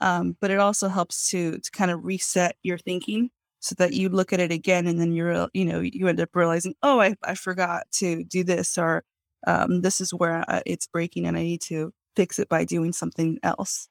Um, 0.00 0.36
but 0.40 0.50
it 0.50 0.58
also 0.58 0.88
helps 0.88 1.30
to 1.30 1.58
to 1.58 1.70
kind 1.70 1.90
of 1.90 2.04
reset 2.04 2.56
your 2.62 2.78
thinking 2.78 3.30
so 3.60 3.74
that 3.78 3.94
you 3.94 4.10
look 4.10 4.32
at 4.32 4.40
it 4.40 4.52
again 4.52 4.86
and 4.86 5.00
then 5.00 5.12
you're 5.12 5.48
you 5.54 5.64
know 5.64 5.80
you 5.80 6.06
end 6.08 6.20
up 6.20 6.28
realizing 6.34 6.74
oh 6.82 7.00
I, 7.00 7.16
I 7.24 7.34
forgot 7.34 7.84
to 7.92 8.22
do 8.24 8.44
this 8.44 8.76
or 8.76 9.04
um, 9.46 9.80
this 9.80 10.00
is 10.00 10.12
where 10.12 10.44
I, 10.48 10.62
it's 10.66 10.86
breaking 10.86 11.26
and 11.26 11.36
I 11.36 11.42
need 11.42 11.62
to 11.62 11.92
fix 12.16 12.38
it 12.38 12.48
by 12.48 12.64
doing 12.64 12.92
something 12.92 13.38
else. 13.42 13.88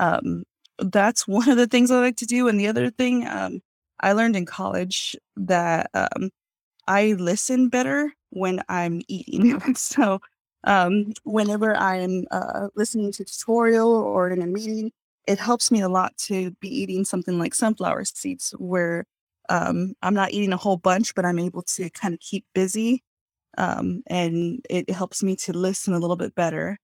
Um, 0.00 0.44
that's 0.78 1.26
one 1.28 1.48
of 1.48 1.56
the 1.56 1.66
things 1.66 1.90
I 1.90 2.00
like 2.00 2.16
to 2.18 2.26
do. 2.26 2.48
And 2.48 2.58
the 2.58 2.68
other 2.68 2.90
thing 2.90 3.26
um, 3.26 3.60
I 4.00 4.12
learned 4.12 4.36
in 4.36 4.46
college 4.46 5.16
that 5.36 5.90
um, 5.94 6.30
I 6.86 7.14
listen 7.18 7.68
better 7.68 8.12
when 8.30 8.62
I'm 8.68 9.02
eating. 9.08 9.60
so 9.74 10.20
um, 10.64 11.12
whenever 11.24 11.76
I'm 11.76 12.24
uh, 12.30 12.68
listening 12.74 13.12
to 13.12 13.22
a 13.22 13.26
tutorial 13.26 13.90
or 13.90 14.30
in 14.30 14.42
a 14.42 14.46
meeting, 14.46 14.92
it 15.26 15.38
helps 15.38 15.70
me 15.70 15.80
a 15.82 15.88
lot 15.88 16.16
to 16.16 16.50
be 16.60 16.68
eating 16.68 17.04
something 17.04 17.38
like 17.38 17.54
sunflower 17.54 18.04
seeds, 18.06 18.54
where 18.58 19.04
um, 19.48 19.94
I'm 20.02 20.14
not 20.14 20.32
eating 20.32 20.52
a 20.52 20.56
whole 20.56 20.76
bunch, 20.76 21.14
but 21.14 21.24
I'm 21.24 21.38
able 21.38 21.62
to 21.62 21.90
kind 21.90 22.14
of 22.14 22.20
keep 22.20 22.44
busy. 22.54 23.02
Um, 23.56 24.02
and 24.06 24.64
it 24.70 24.90
helps 24.90 25.22
me 25.22 25.36
to 25.36 25.52
listen 25.52 25.94
a 25.94 25.98
little 25.98 26.16
bit 26.16 26.34
better, 26.34 26.78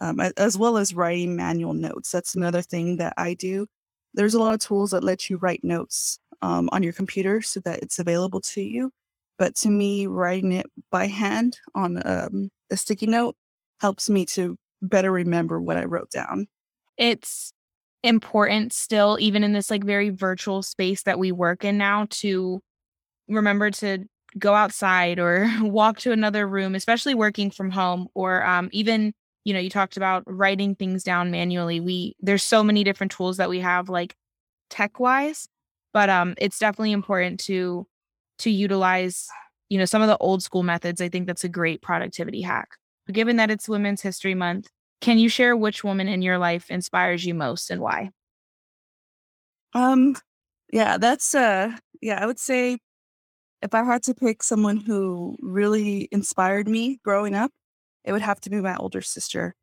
um, 0.00 0.20
as 0.20 0.56
well 0.58 0.78
as 0.78 0.94
writing 0.94 1.36
manual 1.36 1.74
notes. 1.74 2.10
That's 2.10 2.34
another 2.34 2.62
thing 2.62 2.96
that 2.98 3.14
I 3.16 3.34
do. 3.34 3.66
There's 4.14 4.34
a 4.34 4.38
lot 4.38 4.54
of 4.54 4.60
tools 4.60 4.92
that 4.92 5.04
let 5.04 5.28
you 5.28 5.36
write 5.36 5.62
notes 5.62 6.18
um, 6.42 6.68
on 6.72 6.82
your 6.82 6.92
computer 6.92 7.42
so 7.42 7.60
that 7.60 7.80
it's 7.82 7.98
available 7.98 8.40
to 8.40 8.62
you. 8.62 8.90
But 9.38 9.54
to 9.56 9.70
me, 9.70 10.06
writing 10.06 10.52
it 10.52 10.66
by 10.90 11.06
hand 11.06 11.58
on 11.74 12.00
um, 12.06 12.50
a 12.70 12.76
sticky 12.76 13.06
note 13.06 13.36
helps 13.80 14.08
me 14.08 14.24
to 14.26 14.56
better 14.80 15.12
remember 15.12 15.60
what 15.60 15.76
I 15.76 15.84
wrote 15.84 16.10
down. 16.10 16.46
It's 16.96 17.52
important 18.02 18.72
still, 18.72 19.18
even 19.20 19.44
in 19.44 19.52
this 19.52 19.70
like 19.70 19.84
very 19.84 20.10
virtual 20.10 20.62
space 20.62 21.02
that 21.02 21.18
we 21.18 21.32
work 21.32 21.64
in 21.64 21.76
now, 21.76 22.06
to 22.10 22.60
remember 23.28 23.70
to 23.70 24.04
go 24.38 24.54
outside 24.54 25.18
or 25.18 25.50
walk 25.60 25.98
to 26.00 26.12
another 26.12 26.48
room, 26.48 26.74
especially 26.74 27.14
working 27.14 27.50
from 27.50 27.70
home 27.70 28.08
or 28.14 28.44
um, 28.44 28.68
even 28.72 29.12
you 29.46 29.52
know 29.52 29.60
you 29.60 29.70
talked 29.70 29.96
about 29.96 30.24
writing 30.26 30.74
things 30.74 31.04
down 31.04 31.30
manually 31.30 31.78
we 31.78 32.16
there's 32.20 32.42
so 32.42 32.64
many 32.64 32.82
different 32.82 33.12
tools 33.12 33.36
that 33.36 33.48
we 33.48 33.60
have 33.60 33.88
like 33.88 34.14
tech 34.68 34.98
wise 34.98 35.48
but 35.94 36.10
um 36.10 36.34
it's 36.36 36.58
definitely 36.58 36.90
important 36.90 37.38
to 37.38 37.86
to 38.38 38.50
utilize 38.50 39.28
you 39.68 39.78
know 39.78 39.84
some 39.84 40.02
of 40.02 40.08
the 40.08 40.16
old 40.18 40.42
school 40.42 40.62
methods 40.62 41.00
i 41.00 41.08
think 41.08 41.26
that's 41.26 41.44
a 41.44 41.48
great 41.48 41.82
productivity 41.82 42.42
hack 42.42 42.68
given 43.12 43.36
that 43.36 43.50
it's 43.50 43.68
women's 43.68 44.02
history 44.02 44.34
month 44.34 44.68
can 45.00 45.18
you 45.18 45.28
share 45.28 45.56
which 45.56 45.84
woman 45.84 46.08
in 46.08 46.22
your 46.22 46.38
life 46.38 46.70
inspires 46.70 47.24
you 47.24 47.34
most 47.34 47.70
and 47.70 47.80
why 47.80 48.10
um 49.74 50.14
yeah 50.72 50.96
that's 50.98 51.34
uh 51.34 51.70
yeah 52.00 52.22
i 52.22 52.26
would 52.26 52.38
say 52.38 52.78
if 53.62 53.74
i 53.74 53.82
had 53.82 54.02
to 54.02 54.14
pick 54.14 54.42
someone 54.42 54.76
who 54.76 55.36
really 55.40 56.08
inspired 56.12 56.68
me 56.68 56.98
growing 57.04 57.34
up 57.34 57.50
it 58.06 58.12
would 58.12 58.22
have 58.22 58.40
to 58.40 58.50
be 58.50 58.60
my 58.60 58.76
older 58.76 59.02
sister. 59.02 59.54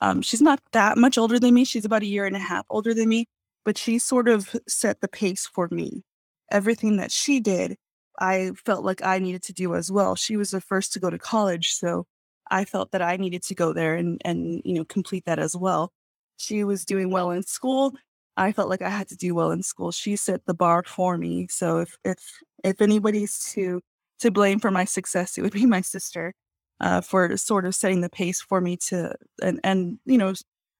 Um, 0.00 0.20
she's 0.20 0.42
not 0.42 0.60
that 0.72 0.98
much 0.98 1.16
older 1.16 1.38
than 1.38 1.54
me. 1.54 1.64
She's 1.64 1.84
about 1.84 2.02
a 2.02 2.06
year 2.06 2.26
and 2.26 2.36
a 2.36 2.40
half 2.40 2.66
older 2.68 2.92
than 2.92 3.08
me, 3.08 3.26
but 3.64 3.78
she 3.78 3.98
sort 3.98 4.28
of 4.28 4.54
set 4.68 5.00
the 5.00 5.08
pace 5.08 5.46
for 5.46 5.68
me. 5.70 6.02
Everything 6.50 6.96
that 6.96 7.12
she 7.12 7.38
did, 7.38 7.76
I 8.18 8.52
felt 8.64 8.84
like 8.84 9.02
I 9.02 9.18
needed 9.18 9.42
to 9.44 9.52
do 9.52 9.74
as 9.74 9.90
well. 9.90 10.14
She 10.16 10.36
was 10.36 10.50
the 10.50 10.60
first 10.60 10.92
to 10.92 11.00
go 11.00 11.10
to 11.10 11.18
college, 11.18 11.72
so 11.72 12.06
I 12.50 12.64
felt 12.64 12.92
that 12.92 13.02
I 13.02 13.16
needed 13.16 13.42
to 13.44 13.54
go 13.54 13.72
there 13.72 13.94
and 13.94 14.20
and 14.24 14.62
you 14.64 14.74
know 14.74 14.84
complete 14.84 15.24
that 15.26 15.38
as 15.38 15.56
well. 15.56 15.92
She 16.36 16.64
was 16.64 16.84
doing 16.84 17.10
well 17.10 17.30
in 17.30 17.42
school. 17.44 17.94
I 18.36 18.52
felt 18.52 18.68
like 18.68 18.82
I 18.82 18.88
had 18.90 19.08
to 19.08 19.16
do 19.16 19.34
well 19.34 19.50
in 19.50 19.62
school. 19.62 19.92
She 19.92 20.16
set 20.16 20.46
the 20.46 20.54
bar 20.54 20.82
for 20.86 21.18
me. 21.18 21.46
So 21.50 21.78
if 21.80 21.96
if 22.04 22.18
if 22.64 22.80
anybody's 22.80 23.38
to 23.54 23.80
to 24.20 24.30
blame 24.30 24.60
for 24.60 24.70
my 24.70 24.84
success, 24.84 25.38
it 25.38 25.42
would 25.42 25.52
be 25.52 25.66
my 25.76 25.80
sister 25.82 26.34
uh, 26.80 27.00
for 27.00 27.36
sort 27.36 27.64
of 27.66 27.74
setting 27.74 28.00
the 28.02 28.10
pace 28.10 28.40
for 28.42 28.60
me 28.60 28.76
to 28.88 29.14
and 29.42 29.60
and 29.64 29.98
you 30.04 30.18
know 30.18 30.34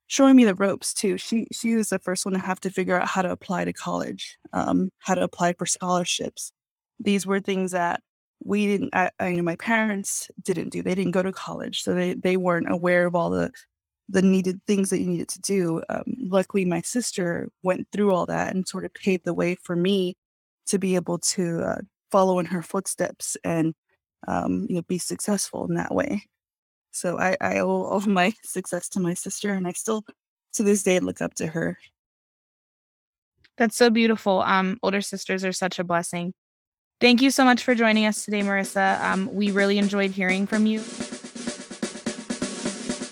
showing 0.09 0.37
me 0.37 0.45
the 0.45 0.55
ropes 0.55 0.92
too. 0.95 1.16
She 1.18 1.47
she 1.53 1.75
was 1.77 1.88
the 1.88 1.99
first 1.99 2.25
one 2.27 2.35
to 2.35 2.40
have 2.40 2.61
to 2.61 2.71
figure 2.71 3.01
out 3.01 3.09
how 3.09 3.23
to 3.23 3.31
apply 3.31 3.64
to 3.64 3.73
college, 3.73 4.38
um, 4.53 4.90
how 4.99 5.14
to 5.14 5.23
apply 5.23 5.55
for 5.55 5.66
scholarships. 5.66 6.53
These 7.03 7.27
were 7.27 7.41
things 7.41 7.73
that 7.73 8.01
we 8.45 8.67
didn't. 8.67 8.95
I, 8.95 9.11
I, 9.21 9.33
know, 9.33 9.43
my 9.43 9.57
parents 9.57 10.31
didn't 10.43 10.71
do. 10.71 10.83
They 10.83 10.95
didn't 10.95 11.12
go 11.12 11.23
to 11.23 11.33
college, 11.33 11.83
so 11.83 11.95
they 11.95 12.15
they 12.15 12.37
weren't 12.37 12.71
aware 12.71 13.07
of 13.07 13.15
all 13.15 13.31
the 13.31 13.51
the 14.09 14.23
needed 14.23 14.61
things 14.67 14.91
that 14.91 15.01
you 15.01 15.07
needed 15.07 15.29
to 15.29 15.41
do. 15.41 15.83
Um, 15.88 16.05
luckily, 16.19 16.65
my 16.65 16.81
sister 16.83 17.49
went 17.62 17.88
through 17.93 18.12
all 18.12 18.27
that 18.27 18.55
and 18.55 18.67
sort 18.67 18.85
of 18.85 18.95
paved 18.95 19.25
the 19.25 19.35
way 19.35 19.57
for 19.62 19.77
me 19.77 20.17
to 20.67 20.79
be 20.79 20.95
able 20.97 21.19
to 21.19 21.61
uh, 21.62 21.79
follow 22.11 22.38
in 22.38 22.47
her 22.47 22.62
footsteps 22.62 23.37
and 23.45 23.75
um, 24.29 24.67
you 24.69 24.77
know, 24.77 24.83
be 24.83 24.99
successful 24.99 25.67
in 25.67 25.75
that 25.75 25.95
way. 25.95 26.25
So 26.91 27.19
I, 27.19 27.37
I 27.41 27.59
owe 27.59 27.69
all 27.69 27.97
of 27.97 28.07
my 28.21 28.33
success 28.45 28.88
to 28.91 29.01
my 29.01 29.15
sister, 29.15 29.53
and 29.53 29.67
I 29.67 29.73
still, 29.73 30.05
to 30.55 30.62
this 30.62 30.83
day, 30.83 31.01
look 31.01 31.21
up 31.21 31.35
to 31.35 31.47
her. 31.49 31.79
That's 33.59 33.77
so 33.77 33.91
beautiful. 33.91 34.41
Um, 34.43 34.79
older 34.83 35.01
sisters 35.01 35.45
are 35.45 35.53
such 35.53 35.79
a 35.79 35.85
blessing. 35.85 36.33
Thank 37.03 37.21
you 37.21 37.33
so 37.33 37.45
much 37.45 37.65
for 37.65 37.75
joining 37.75 38.07
us 38.07 38.25
today, 38.25 38.43
Marissa. 38.43 39.01
Um, 39.03 39.29
we 39.35 39.51
really 39.51 39.77
enjoyed 39.77 40.12
hearing 40.12 40.47
from 40.47 40.67
you. 40.67 40.79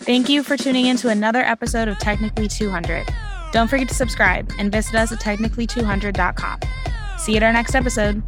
Thank 0.06 0.28
you 0.28 0.44
for 0.44 0.56
tuning 0.56 0.86
in 0.86 0.96
to 0.98 1.08
another 1.08 1.40
episode 1.40 1.88
of 1.88 1.98
Technically 1.98 2.46
200. 2.46 3.08
Don't 3.50 3.66
forget 3.66 3.88
to 3.88 3.94
subscribe 3.96 4.48
and 4.60 4.70
visit 4.70 4.94
us 4.94 5.10
at 5.10 5.18
technically200.com. 5.18 6.60
See 7.18 7.32
you 7.32 7.38
at 7.38 7.42
our 7.42 7.52
next 7.52 7.74
episode. 7.74 8.22